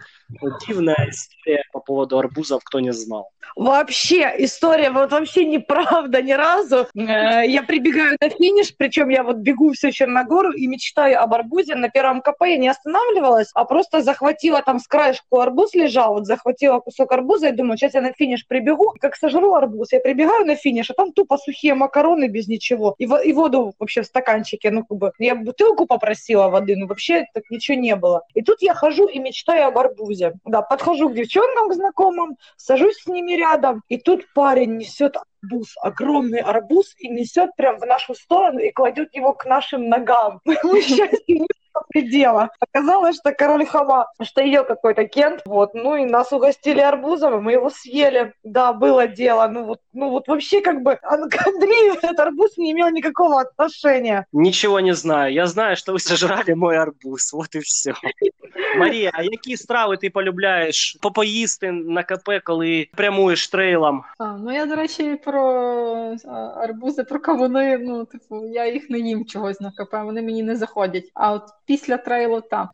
[0.67, 3.29] дивная история по поводу арбузов, кто не знал.
[3.55, 6.87] Вообще, история вот вообще неправда ни разу.
[6.95, 11.75] Э, я прибегаю на финиш, причем я вот бегу всю Черногору и мечтаю об арбузе.
[11.75, 16.25] На первом КП я не останавливалась, а просто захватила там с краешку арбуз лежал, вот
[16.25, 19.91] захватила кусок арбуза и думаю, сейчас я на финиш прибегу, как сожру арбуз.
[19.91, 22.95] Я прибегаю на финиш, а там тупо сухие макароны без ничего.
[22.97, 27.25] И, и воду вообще в стаканчике, ну как бы, я бутылку попросила воды, но вообще
[27.33, 28.23] так ничего не было.
[28.33, 30.22] И тут я хожу и мечтаю об арбузе.
[30.45, 35.73] Да, подхожу к девчонкам, к знакомым, сажусь с ними рядом, и тут парень несет арбуз,
[35.81, 40.39] огромный арбуз, и несет прям в нашу сторону и кладет его к нашим ногам.
[40.45, 41.47] К моему счастью,
[41.88, 42.50] предела.
[42.60, 47.40] Оказалось, что король хама, что ее какой-то кент, вот, ну и нас угостили арбузом, и
[47.40, 48.32] мы его съели.
[48.42, 52.72] Да, было дело, ну вот, ну вот вообще как бы к Андрею этот арбуз не
[52.72, 54.26] имел никакого отношения.
[54.32, 55.32] Ничего не знаю.
[55.32, 57.32] Я знаю, что вы сожрали мой арбуз.
[57.32, 57.94] Вот и все.
[58.78, 64.02] Марія, а які страви ти полюбляєш попоїсти на КП, коли прямуєш трейлом?
[64.18, 65.42] А, ну я, до речі, про
[66.56, 70.56] арбузи, про кавуни, ну, типу, я їх не їм чогось на КП, вони мені не
[70.56, 71.10] заходять.
[71.14, 72.69] А от після трейлу так.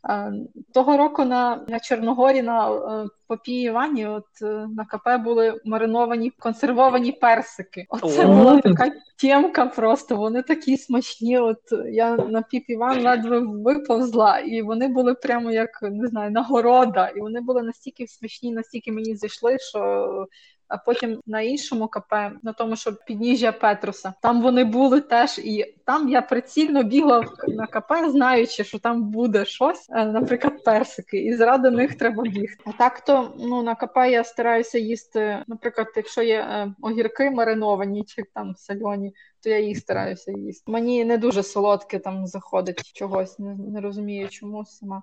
[0.74, 3.06] Того року на, на Чорногорі на е,
[3.46, 7.86] Івані, от е, на КП були мариновані консервовані персики.
[7.88, 10.16] Оце була така тємка просто.
[10.16, 11.38] Вони такі смачні.
[11.38, 11.60] От
[11.90, 17.08] я на піп Іван ледве виповзла, і вони були прямо як не знаю, нагорода.
[17.08, 20.26] І вони були настільки смачні, настільки мені зайшли, що
[20.70, 22.12] а потім на іншому КП,
[22.42, 27.66] на тому, що підніжжя Петруса, там вони були теж, і там я прицільно бігла на
[27.66, 32.64] КП, знаючи, що там буде щось, е, наприклад, персики, і заради них треба бігти.
[32.66, 38.04] А так то ну на КП я стараюся їсти, наприклад, якщо є е, огірки мариновані
[38.04, 39.14] чи там сальоні.
[39.42, 40.72] То я їх стараюся їсти.
[40.72, 45.02] Мені не дуже солодке там заходить чогось, не, не розумію, чому сама.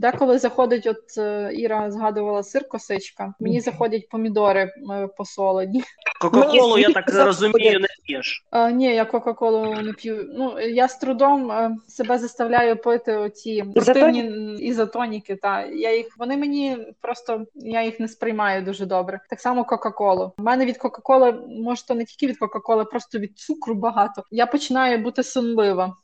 [0.00, 5.82] Деколи заходить, от е, Іра згадувала сир косичка, мені заходять помідори е, посолені.
[6.20, 8.44] Кока-колу, я так розумію, не п'єш.
[8.50, 10.30] А, Ні, я Кока-Колу не п'ю.
[10.34, 15.36] Ну, я з трудом е, себе заставляю пити оці спортивні ізотоніки.
[15.36, 19.20] Та я їх вони мені просто я їх не сприймаю дуже добре.
[19.30, 20.32] Так само Кока-Колу.
[20.38, 24.22] У мене від Кока-Коли, може, то не тільки від Кока-Коли, просто від цукру багато.
[24.30, 25.96] Я починаю бути сонлива.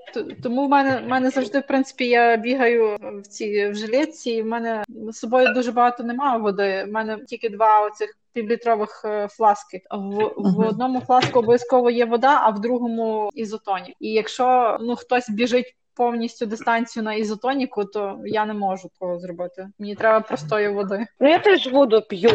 [0.42, 4.46] Тому в мене в мене завжди, в принципі, я бігаю в ці жилетці, і в
[4.46, 6.84] мене з собою дуже багато немає води.
[6.88, 9.82] У мене тільки два оцих півлітрових е, фласки.
[9.90, 13.94] В в одному фласку обов'язково є вода, а в другому ізотонік.
[14.00, 19.68] І якщо ну хтось біжить повністю дистанцію на ізотоніку, то я не можу того зробити.
[19.78, 21.06] Мені треба простої води.
[21.20, 22.30] Ну я теж воду п'ю.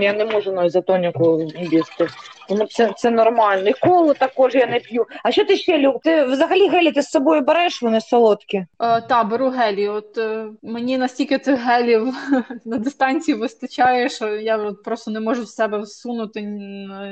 [0.00, 2.08] Я не можу на ізотоніку їсти.
[2.48, 3.68] Тому це це нормально.
[3.68, 5.06] І колу також я не п'ю.
[5.24, 6.00] А що ти ще люб?
[6.02, 7.82] Ти взагалі гелі ти з собою береш?
[7.82, 8.56] Вони солодкі?
[8.58, 8.66] Е,
[9.00, 9.88] та беру гелі.
[9.88, 12.14] От е, мені настільки цих гелів
[12.64, 16.42] на дистанції вистачає, що я от просто не можу в себе всунути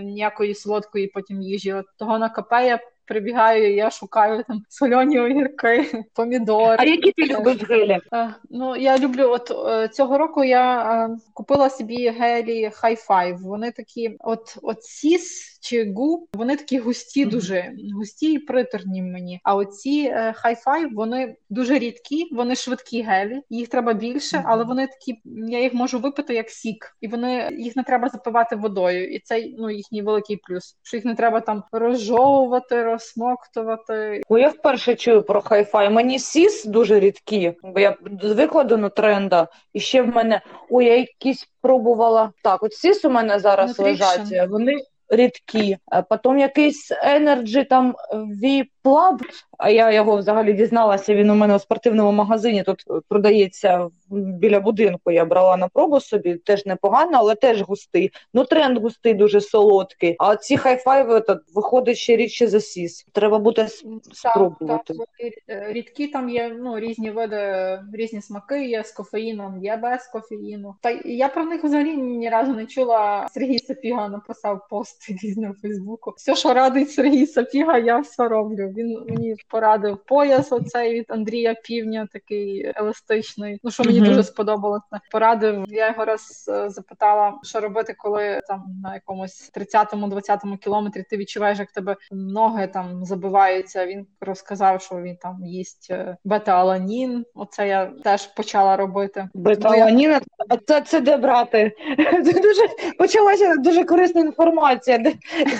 [0.02, 1.72] ніякої солодкої потім їжі.
[1.72, 2.78] От того на КП я
[3.08, 6.76] прибігаю, я шукаю там сольоні огірки, помідори.
[6.78, 7.98] А які ти любиш гелі?
[8.12, 13.38] Е, ну я люблю, от е, цього року я е, купила собі гелі хай-файв.
[13.38, 19.40] Вони такі, от от сіс чи гу, вони такі густі, дуже густі і приторні мені.
[19.42, 24.86] А оці High Five, вони дуже рідкі, вони швидкі гелі, їх треба більше, але вони
[24.86, 29.14] такі, я їх можу випити як сік, і вони їх не треба запивати водою.
[29.14, 30.76] І це ну їхній великий плюс.
[30.82, 34.22] Що їх не треба там розжовувати, розсмоктувати.
[34.28, 35.90] Бо я вперше чую про High Five.
[35.90, 40.40] Мені SiS дуже рідкі, бо я звикла до Nutrend а, і ще в мене
[40.70, 42.32] ой, я якісь пробувала.
[42.42, 43.84] Так, от SiS у мене зараз Nutrition.
[43.84, 44.50] лежать.
[44.50, 45.76] Вони рідкі.
[46.10, 49.22] Потім якийсь energy там VPLab.
[49.58, 51.14] А я його взагалі дізналася.
[51.14, 55.10] Він у мене у спортивному магазині тут продається біля будинку.
[55.10, 58.10] Я брала на пробу собі, теж непогано, але теж густий.
[58.34, 60.16] Nutrend густий, дуже солодкий.
[60.18, 63.06] А ці High Five и то виходить ще рідше за SiS.
[63.12, 63.68] Треба буде
[64.12, 64.94] спробувати.
[64.94, 65.06] Так,
[65.46, 65.72] так.
[65.72, 68.64] Рідкі там є ну різні види, різні смаки.
[68.64, 70.74] Є з кофеїном, є без кофеїну.
[70.82, 73.28] Та я про них взагалі ні разу не чула.
[73.30, 76.14] Сергій Сапіга написав пост різне в Фейсбуку.
[76.16, 78.72] Все, що радить Сергій Сапіга, я все роблю.
[78.76, 80.52] Він мені порадив пояс.
[80.52, 83.60] Оцей від Андрія Півня, такий еластичний.
[83.62, 84.04] Ну що мені mm-hmm.
[84.04, 84.84] дуже сподобалося.
[85.12, 85.64] Порадив.
[85.68, 91.58] Я його раз е, запитала, що робити, коли там на якомусь 30-20 кілометрі ти відчуваєш,
[91.58, 93.86] як тебе ноги там забиваються.
[93.86, 97.24] Він розказав, що він там їсть е, бета-аланін.
[97.34, 99.28] Оце я теж почала робити.
[99.34, 100.18] Бета-аланін,
[100.66, 101.72] це це де брати?
[102.24, 102.62] Це дуже
[102.98, 104.87] почалася дуже корисна інформація.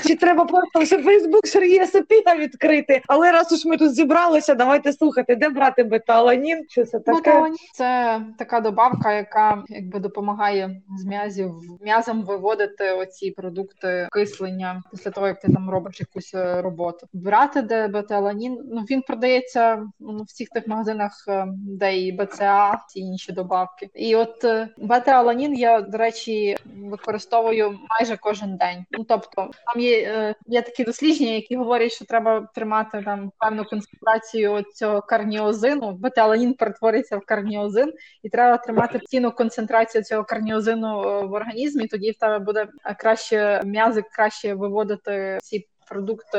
[0.06, 3.02] Чи треба просто Фейсбук Сергія Сапіга відкрити?
[3.06, 6.64] Але раз уж ми тут зібралися, давайте слухати, де брати бета-аланін?
[6.68, 7.18] Що це таке?
[7.18, 15.10] Бета-аланін– це така добавка, яка якби допомагає з м'язів м'язам виводити оці продукти кислення після
[15.10, 17.06] того, як ти там робиш якусь е, роботу.
[17.12, 22.80] Брати де бета-аланін, ну він продається ну, в всіх тих магазинах, е, де і БЦА,
[22.88, 23.90] ці інші добавки.
[23.94, 28.84] І от е, бета-аланін я, до речі, використовую майже кожен день.
[28.90, 34.64] Ну тобто, там є є такі дослідження, які говорять, що треба тримати там певну концентрацію
[34.74, 35.92] цього карніозину.
[35.92, 37.92] Бета-аланін перетвориться в карніозин,
[38.22, 41.86] і треба тримати постійну концентрацію цього карніозину в організмі.
[41.86, 46.39] Тоді в тебе буде краще м'язи, краще виводити ці продукти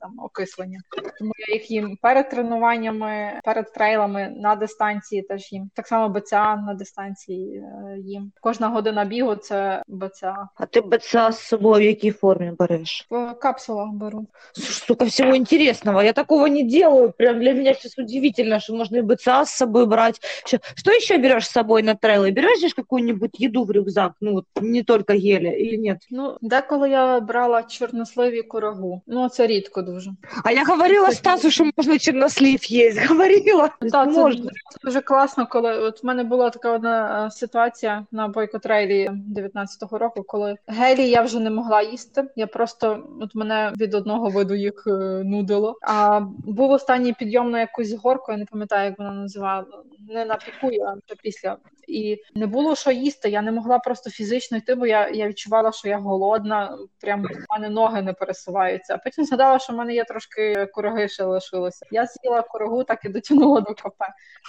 [0.00, 0.80] там окислення.
[1.18, 5.70] Тому я їх їм перед тренуваннями, перед трейлами на дистанції теж їм.
[5.74, 8.32] Так само БЦА на дистанції е, їм.
[8.40, 10.48] Кожна година бігу це БЦА.
[10.54, 13.06] А ти БЦА з собою в якій формі береш?
[13.10, 14.26] В капсулах беру.
[14.52, 16.02] Слушай, столько всего интересного.
[16.02, 17.12] Я такого не делаю.
[17.18, 20.20] Прям для меня сейчас удивительно, что можно и БЦА с собой брать.
[20.44, 22.30] Что, что еще берешь с собой на трейлы?
[22.30, 24.12] Берешь же какую-нибудь еду в рюкзак?
[24.20, 25.98] Ну, вот, не только геля или нет?
[26.10, 28.42] Ну, деколи я брала чорносливі
[28.76, 29.02] курагу.
[29.06, 30.10] Ну, це рідко дуже.
[30.44, 33.06] А я говорила Стасу, что можно чернослив есть.
[33.08, 33.70] Говорила.
[33.80, 34.50] Так, це можно.
[34.84, 40.22] дуже класно, коли от в мене була така одна е, ситуація на бойкотрейлі 19-го року,
[40.22, 42.24] коли гелі я вже не могла їсти.
[42.36, 44.90] Я просто от мене від одного виду їх е,
[45.24, 45.78] нудило.
[45.82, 49.64] А був останній підйом на якусь горку, я не пам'ятаю, як вона називала.
[50.08, 51.56] Не на піку, а після.
[51.88, 53.28] І не було що їсти.
[53.28, 56.78] Я не могла просто фізично йти, бо я, я відчувала, що я голодна.
[57.00, 58.94] Прям в мене ноги не пересуваються.
[58.94, 61.86] А потім згадала, що в мене є трошки кураги ще лишилося.
[61.90, 64.02] Я з'їла курагу, так і дотягнула до КП.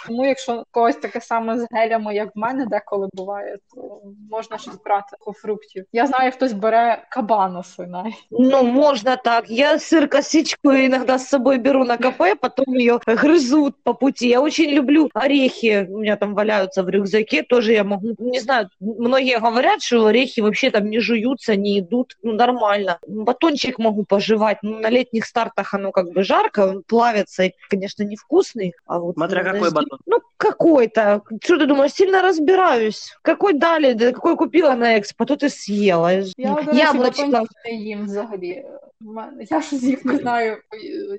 [0.08, 4.02] Тому, якщо когось таке саме з гелями, як в мене деколи буває, то
[4.32, 5.86] можна щось брати по фруктів.
[5.92, 7.88] Я знаю, хтось бере кабаноси.
[8.32, 9.50] Ну, можно так.
[9.50, 14.28] Я сыр косичку иногда с собой беру на кафе, потом ее грызут по пути.
[14.28, 15.47] Я очень люблю орехи.
[15.47, 17.43] У меня там валяются в рюкзаке.
[17.43, 18.15] Тоже я могу...
[18.19, 22.17] Не знаю, многие говорят, что орехи вообще там не жуются, не идут.
[22.23, 22.99] Ну, нормально.
[23.07, 24.59] Батончик могу пожевать.
[24.63, 28.75] Ну, на летних стартах оно как бы жарко, он плавится и, конечно, невкусный.
[28.87, 29.99] А вот Смотря на какой зим- батон.
[30.07, 31.23] Ну, какой-то.
[31.43, 33.17] Что ты думаешь, сильно разбираюсь?
[33.23, 36.11] Какой дали, да какой купила на экспо, тот и съела.
[36.13, 36.23] Я,
[36.55, 37.27] до речі, Яблочко.
[37.27, 38.65] батончики не їм взагалі.
[39.01, 40.57] В мене- Я щось їх не знаю,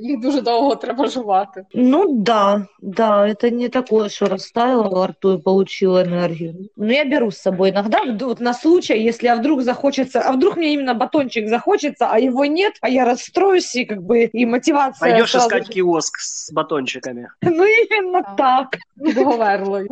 [0.01, 1.65] їх дуже довго треба жувати.
[1.73, 6.70] Ну да, да, это не такое, что растаяло во рту и получила энергию.
[6.74, 10.56] Но я беру с собой иногда, вот на случай, если а вдруг захочется, а вдруг
[10.56, 15.12] мне именно батончик захочется, а его нет, а я расстроюсь, и как бы и мотивация
[15.12, 17.30] Пойдешь сразу искать киоск с батончиками.
[17.58, 19.88] Ну именно так, Говерлою.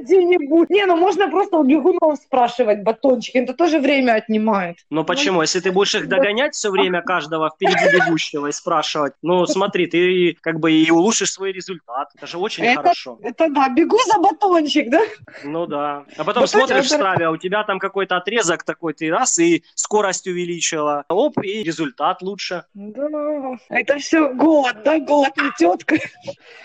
[0.00, 0.70] Где-нибудь.
[0.70, 4.76] Не, ну можно просто у бегунов спрашивать батончики, это тоже время отнимает.
[4.90, 5.42] Но почему?
[5.42, 10.36] Если ты будешь их догонять все время каждого впереди бегущего и спрашивать, ну смотри, ты
[10.40, 12.08] как бы и улучшишь свой результат.
[12.16, 13.18] Это же очень Это- хорошо.
[13.22, 15.00] Это да, бегу за батончик, да?
[15.44, 16.04] Ну да.
[16.16, 19.38] А потом Ну, смотришь в страве, а у тебя там какой-то отрезок такой, ты раз
[19.38, 21.04] и скорость увеличила.
[21.08, 22.64] Оп, и результат лучше.
[22.74, 25.96] Да, это все голод, да, голод не тетка.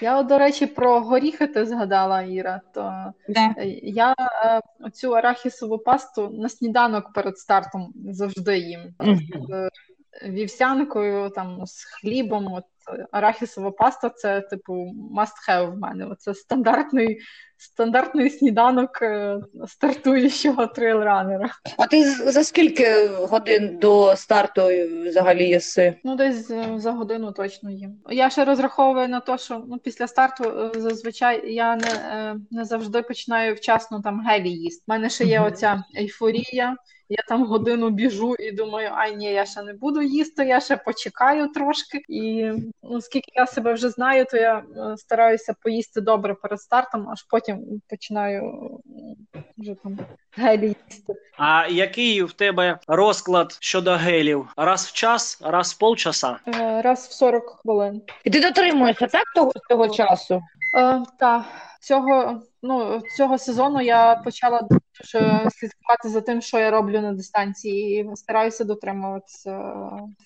[0.01, 2.61] Я, до речі, про горіхи ти згадала, Іра.
[2.73, 3.55] То Да.
[3.57, 8.81] е, я е, оцю арахісову пасту на сніданок перед стартом завжди їм.
[9.49, 9.69] З
[10.29, 12.53] вівсянкою, там, з хлібом.
[12.53, 12.63] От,
[12.93, 14.73] е, арахісова паста це, типу,
[15.17, 16.15] must have в мене.
[16.19, 17.19] Це стандартний,
[17.57, 19.37] стандартний сніданок е,
[19.67, 21.49] стартуючого трейлранера.
[21.77, 24.61] А ти за скільки годин до старту
[25.07, 25.95] взагалі єси?
[26.03, 27.97] Ну, десь е, за годину точно їм.
[28.09, 33.01] Я ще розраховую на те, що ну, після старту е, зазвичай я не, не завжди
[33.01, 34.83] починаю вчасно там гелі їсти.
[34.87, 36.77] У мене ще є оця ейфорія.
[37.11, 40.77] Я там годину біжу і думаю, ай ні, я ще не буду їсти, я ще
[40.77, 42.01] почекаю трошки.
[42.09, 42.51] І
[42.83, 47.23] ну, скільки я себе вже знаю, то я е, стараюся поїсти добре перед стартом, аж
[47.29, 48.43] потім починаю
[49.35, 49.99] е, вже там
[50.37, 51.13] гелі їсти.
[51.37, 54.47] А який в тебе розклад щодо гелів?
[54.57, 56.39] Раз в час, раз в полчаса?
[56.47, 58.01] Е, Раз в 40 хвилин.
[58.23, 60.41] І ти дотримуєшся так того, того часу?
[60.77, 61.45] Е, та
[61.81, 64.61] цього ну цього сезону я почала
[64.99, 69.73] дуже слідкувати за тим, що я роблю на дистанції, і стараюся дотримуватися.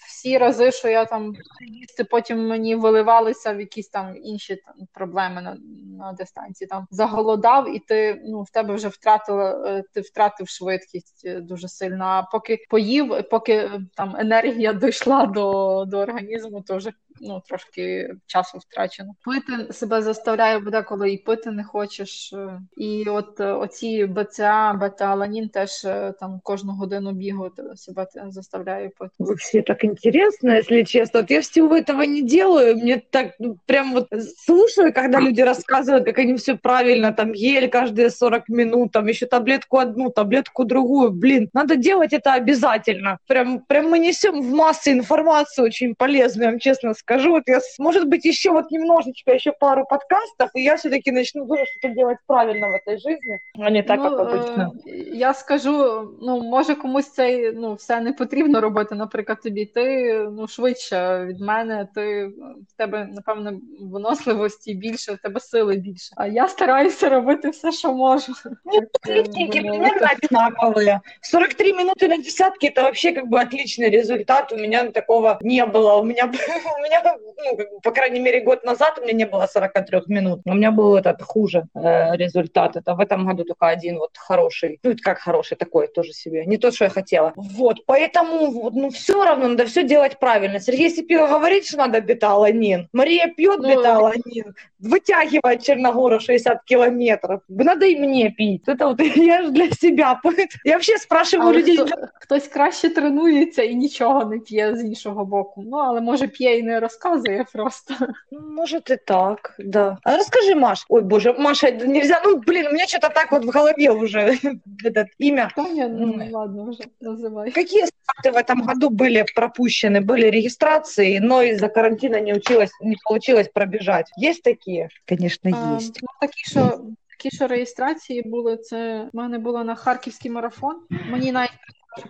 [0.07, 1.33] Всі рази, що я там
[1.67, 5.57] їсти, потім мені виливалися в якісь там інші там проблеми на,
[5.97, 6.67] на дистанції.
[6.67, 11.67] Там заголодав, і ти ну в тебе вже втратила, е, ти втратив швидкість е, дуже
[11.67, 12.05] сильно.
[12.05, 18.11] А поки поїв, поки е, там енергія дійшла до, до організму, то вже ну трошки
[18.26, 19.14] часу втрачено.
[19.24, 22.32] Пити себе заставляє буде, коли і пити не хочеш.
[22.32, 22.61] е.
[22.76, 28.24] І от е, оці БЦА, бета-аланін теж е, там кожну годину бігу те- себе те-
[28.28, 29.11] заставляє пити.
[29.18, 31.20] Вообще так интересно, если честно.
[31.20, 32.76] Вот я всего этого не делаю.
[32.76, 34.09] Мне так ну, прям вот
[34.46, 39.26] слушаю, когда люди рассказывают, как они все правильно, там гель каждые 40 минут, там еще
[39.26, 41.11] таблетку одну, таблетку другую.
[41.11, 43.18] Блин, надо делать это обязательно.
[43.26, 47.30] Прям, прям мы несем в массы информацию очень полезную, я вам честно скажу.
[47.30, 51.64] Вот я, может быть, еще вот немножечко, еще пару подкастов, и я все-таки начну тоже
[51.66, 54.72] что-то делать правильно в этой жизни, а не так, ну, як обично.
[55.12, 59.64] Я скажу, ну, може комусь це ну, все не потрібно робити, наприклад, тобі.
[59.64, 62.26] Ти ну, швидше від мене, ти
[62.68, 66.14] в тебе, напевно, виносливості більше, в тебе сили більше.
[66.16, 68.32] А я стараюся робити все, що можу.
[68.64, 71.01] Ну, легенькие, примерно одинаковые.
[71.22, 74.53] 43 минуты на десятке это вообще как бы отличный результат.
[74.53, 75.96] У меня такого не было.
[75.96, 79.25] У меня, у меня ну, как бы, по крайней мере, год назад у меня не
[79.25, 80.41] было 43 минут.
[80.45, 82.75] У меня был этот хуже э, результат.
[82.75, 84.79] Это в этом году только один вот хороший.
[84.83, 86.45] Ну, как хороший такой тоже себе.
[86.45, 87.33] Не то, что я хотела.
[87.35, 90.59] Вот, поэтому вот, ну, все равно надо все делать правильно.
[90.59, 92.89] Сергей Сипило говорит, что надо беталанин.
[92.93, 97.40] Мария пьет ну, беталанин Вытягивает Черногору 60 километров.
[97.49, 98.62] Надо и мне пить.
[98.66, 100.20] Это вот я же для себя.
[100.64, 101.76] Я вообще спрашиваю але людей.
[101.76, 105.64] Хто, хтось краще тренується і нічого не п'є з іншого боку.
[105.66, 107.94] Ну, але може п'є і не розказує просто.
[108.30, 109.99] Ну, может и так, да.
[110.03, 110.86] А расскажи, Маш.
[110.88, 112.22] Ой, боже, Маша, нельзя.
[112.24, 114.38] Ну, блин, у меня что-то так вот в голове уже
[114.84, 115.51] это имя.
[115.57, 117.51] Таня, ну, ладно, вже називай.
[117.51, 120.01] Какие старты в этом году были пропущены?
[120.01, 124.07] Были регистрации, но из-за карантина не училась, не получилось пробежать.
[124.16, 124.71] Есть такие?
[125.09, 125.76] Конечно, є.
[125.76, 125.99] есть.
[126.01, 130.76] Ну, такі, що такі, що реєстрації були, це в мене було на харківський марафон.
[130.89, 131.51] Мені навіть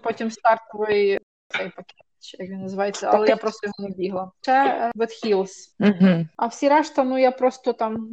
[0.04, 4.32] потім стартовий цей пакет, чи як він називається, але я просто його не бігла.
[4.42, 5.52] Ще е, Wet Hills.
[5.80, 6.30] Мгм.
[6.38, 8.10] А всі решта, ну я просто там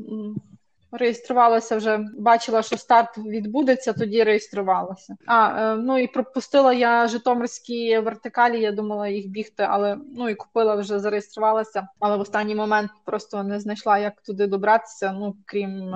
[0.93, 5.17] реєструвалася вже, бачила, що старт відбудеться, тоді реєструвалася.
[5.27, 8.61] А е, ну і пропустила я житомирські вертикалі.
[8.61, 11.89] Я думала їх бігти, але ну і купила вже зареєструвалася.
[12.01, 15.13] Але в останній момент просто не знайшла, як туди добратися.
[15.13, 15.95] Ну крім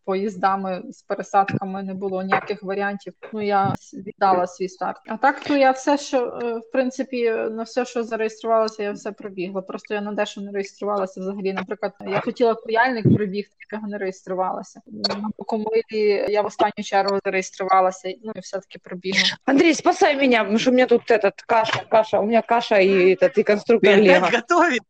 [0.06, 3.12] Поїздами з пересадками не було ніяких варіантів.
[3.32, 4.96] Ну я віддала свій старт.
[5.06, 9.12] А так то я все, що е, в принципі на все, що зареєструвалася, я все
[9.12, 9.62] пробігла.
[9.62, 11.52] Просто я на дещо не реєструвалася взагалі.
[11.52, 14.80] Наприклад, я хотіла куяльник пробігти, якого не реєструвалася.
[14.86, 19.22] На Бокомилі я в останню чергу зареєструвалася, ну і все таки пробігла.
[19.44, 23.14] Андрей, спасай меня, потому что у меня тут этот каша, каша, у меня каша и
[23.14, 24.26] этот и конструктор Ты Лего.
[24.26, 24.82] опять готовить?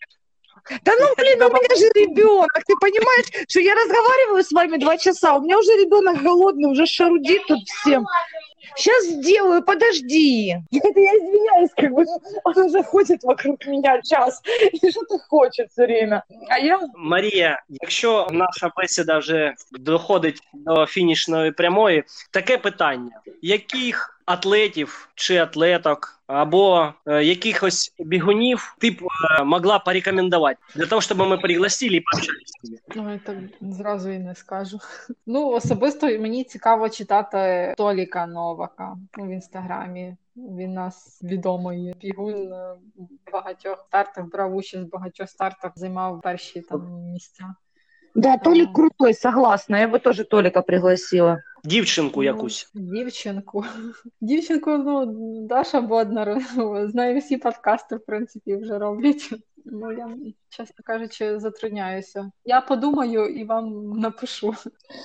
[0.84, 2.51] Да ну, блин, у меня же ребенок.
[2.66, 6.87] Ты понимаешь, что я разговариваю с вами два часа, у меня уже ребенок голодный, уже
[6.87, 8.07] шарудит тут всем.
[8.74, 10.57] Сейчас сделаю, подожди.
[10.72, 12.05] Это я извиняюсь, как бы
[12.45, 16.24] он уже ходит вокруг меня час и что-то хочет все время.
[16.49, 25.09] А я Марія, якщо наша бесіда вже доходить до фінішної прямої, таке питання: яких атлетів
[25.15, 28.95] чи атлеток або е, якихось бігунів ти б
[29.39, 32.79] е, могла порекомендувати для того, щоб ми пригласили і ними?
[32.95, 34.79] Ну, я так зразу і не скажу.
[35.25, 40.15] Ну, особисто мені цікаво читати Толіка Новака в інстаграмі.
[40.36, 46.61] Він нас відомий бігун е, в багатьох стартах, брав участь в багатьох стартах, займав перші
[46.61, 46.82] там
[47.13, 47.55] місця.
[48.15, 49.79] Да, Толик крутой, согласна.
[49.79, 51.43] Я бы тоже Толика пригласила.
[51.64, 52.70] Дівчинку якусь.
[52.74, 53.64] Ну, дівчинку.
[54.20, 55.07] Дівчинку, ну,
[55.47, 59.34] Даша Боднар, ну, з нею всі подкасти, в принципі, вже роблять.
[59.68, 60.09] Ну, я,
[60.49, 62.30] чесно кажучи, затрудняюся.
[62.45, 64.55] Я подумаю і вам напишу.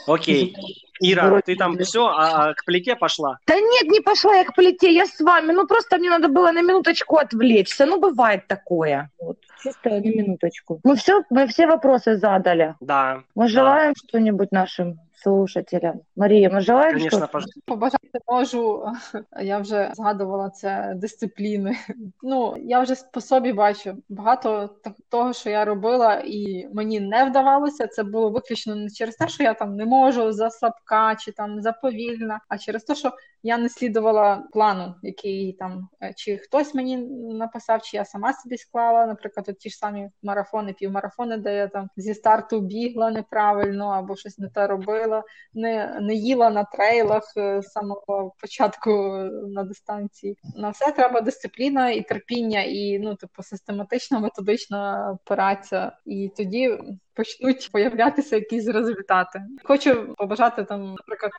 [0.07, 0.55] Окей.
[1.01, 3.39] Іра, ти там все, а к плите пошла?
[3.47, 5.53] Да нет, не пошла я к плите, я с вами.
[5.53, 7.85] Ну, просто мне надо было на минуточку отвлечься.
[7.85, 9.09] Ну, бывает такое.
[9.19, 10.79] Вот, чисто на минуточку.
[10.83, 12.75] Мы все, мы все вопросы задали.
[12.81, 13.23] Да.
[13.35, 16.02] Мы желаем что-нибудь нашим слушателям.
[16.14, 17.46] Мы желаем Конечно, что-то?
[17.64, 18.86] Побажати можу,
[19.42, 21.76] я вже згадувала це дисципліни.
[22.22, 24.70] Ну, я вже по собі бачу багато
[25.08, 27.86] того, що я робила, і мені не вдавалося.
[27.86, 31.62] Це було виключно не через те, що я там не можу за слабка чи там
[31.62, 33.12] заповільна, а через те, що
[33.42, 36.96] я не слідувала плану, який там е, чи хтось мені
[37.34, 41.68] написав, чи я сама собі склала, наприклад, от ті ж самі марафони, півмарафони, де я
[41.68, 45.15] там зі старту бігла неправильно або щось не те робила
[45.54, 50.38] не, не їла на трейлах е, з самого початку е, на дистанції.
[50.56, 55.92] На все треба дисципліна і терпіння, і ну, типу, систематична методична праця.
[56.06, 56.78] І тоді
[57.16, 59.42] почнуть появлятися якісь результати.
[59.64, 61.32] Хочу побажати там, наприклад,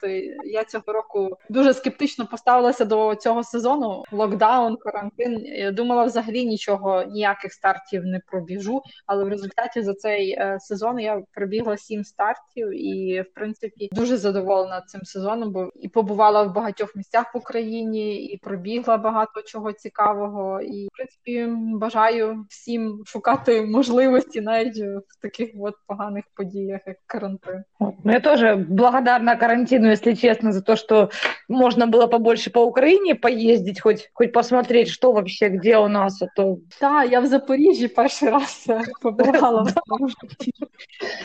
[0.45, 4.03] я цього року дуже скептично поставилася до цього сезону.
[4.11, 5.45] Локдаун, карантин.
[5.45, 8.81] Я думала, взагалі нічого, ніяких стартів не пробіжу.
[9.05, 14.17] Але в результаті за цей е, сезон я пробігла сім стартів, і в принципі дуже
[14.17, 19.73] задоволена цим сезоном, бо і побувала в багатьох місцях в Україні, і пробігла багато чого
[19.73, 20.61] цікавого.
[20.61, 21.47] І в принципі
[21.77, 27.64] бажаю всім шукати можливості навіть в таких от от поганих подіях, як карантин.
[27.80, 27.94] Вот.
[28.04, 31.10] Ну, я тоже благодарна карантину, если честно, за то, что
[31.48, 36.26] можно было побольше по Украине поездить, хоть, хоть посмотреть, что вообще, где у нас, а
[36.36, 40.52] то Так, я в Запоріжжі перший раз е, побувала в своєму житті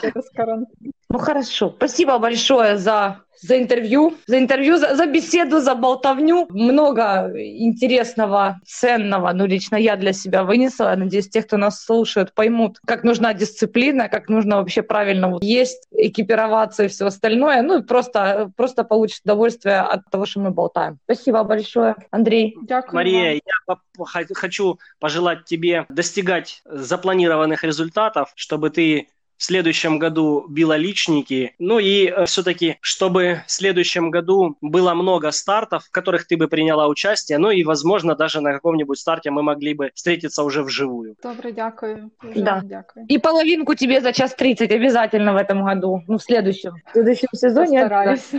[0.01, 0.91] через карантин.
[1.12, 6.46] Ну хорошо, спасибо большое за, за интервью, за интервью, за, за беседу, за болтовню.
[6.48, 10.88] Много интересного, ценного, ну лично я для себя вынесла.
[10.92, 15.44] Я надеюсь, те, кто нас слушает, поймут, как нужна дисциплина, как нужно вообще правильно вот
[15.44, 17.60] есть, экипироваться и все остальное.
[17.60, 20.98] Ну и просто, просто получить удовольствие от того, что мы болтаем.
[21.04, 22.56] Спасибо большое, Андрей.
[22.62, 22.94] Дякую.
[22.94, 31.54] Мария, я хочу пожелать тебе достигать запланированных результатов, чтобы ты в следующем году била личники.
[31.58, 36.86] Ну и все-таки, чтобы в следующем году было много стартов, в которых ты бы приняла
[36.86, 37.38] участие.
[37.38, 41.16] Ну и, возможно, даже на каком-нибудь старте мы могли бы встретиться уже вживую.
[41.22, 42.10] Добре, дякую.
[42.22, 42.60] Дуже Да.
[42.62, 43.06] дякую.
[43.08, 47.28] И половинку тебе за час 30 обязательно в этом году, ну в следующем, в следующем
[47.34, 47.80] сезоне.
[47.80, 48.30] Постараюсь.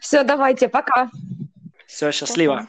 [0.00, 1.10] Все, давайте, пока.
[1.86, 2.54] Все, счастливо.
[2.56, 2.68] Пока.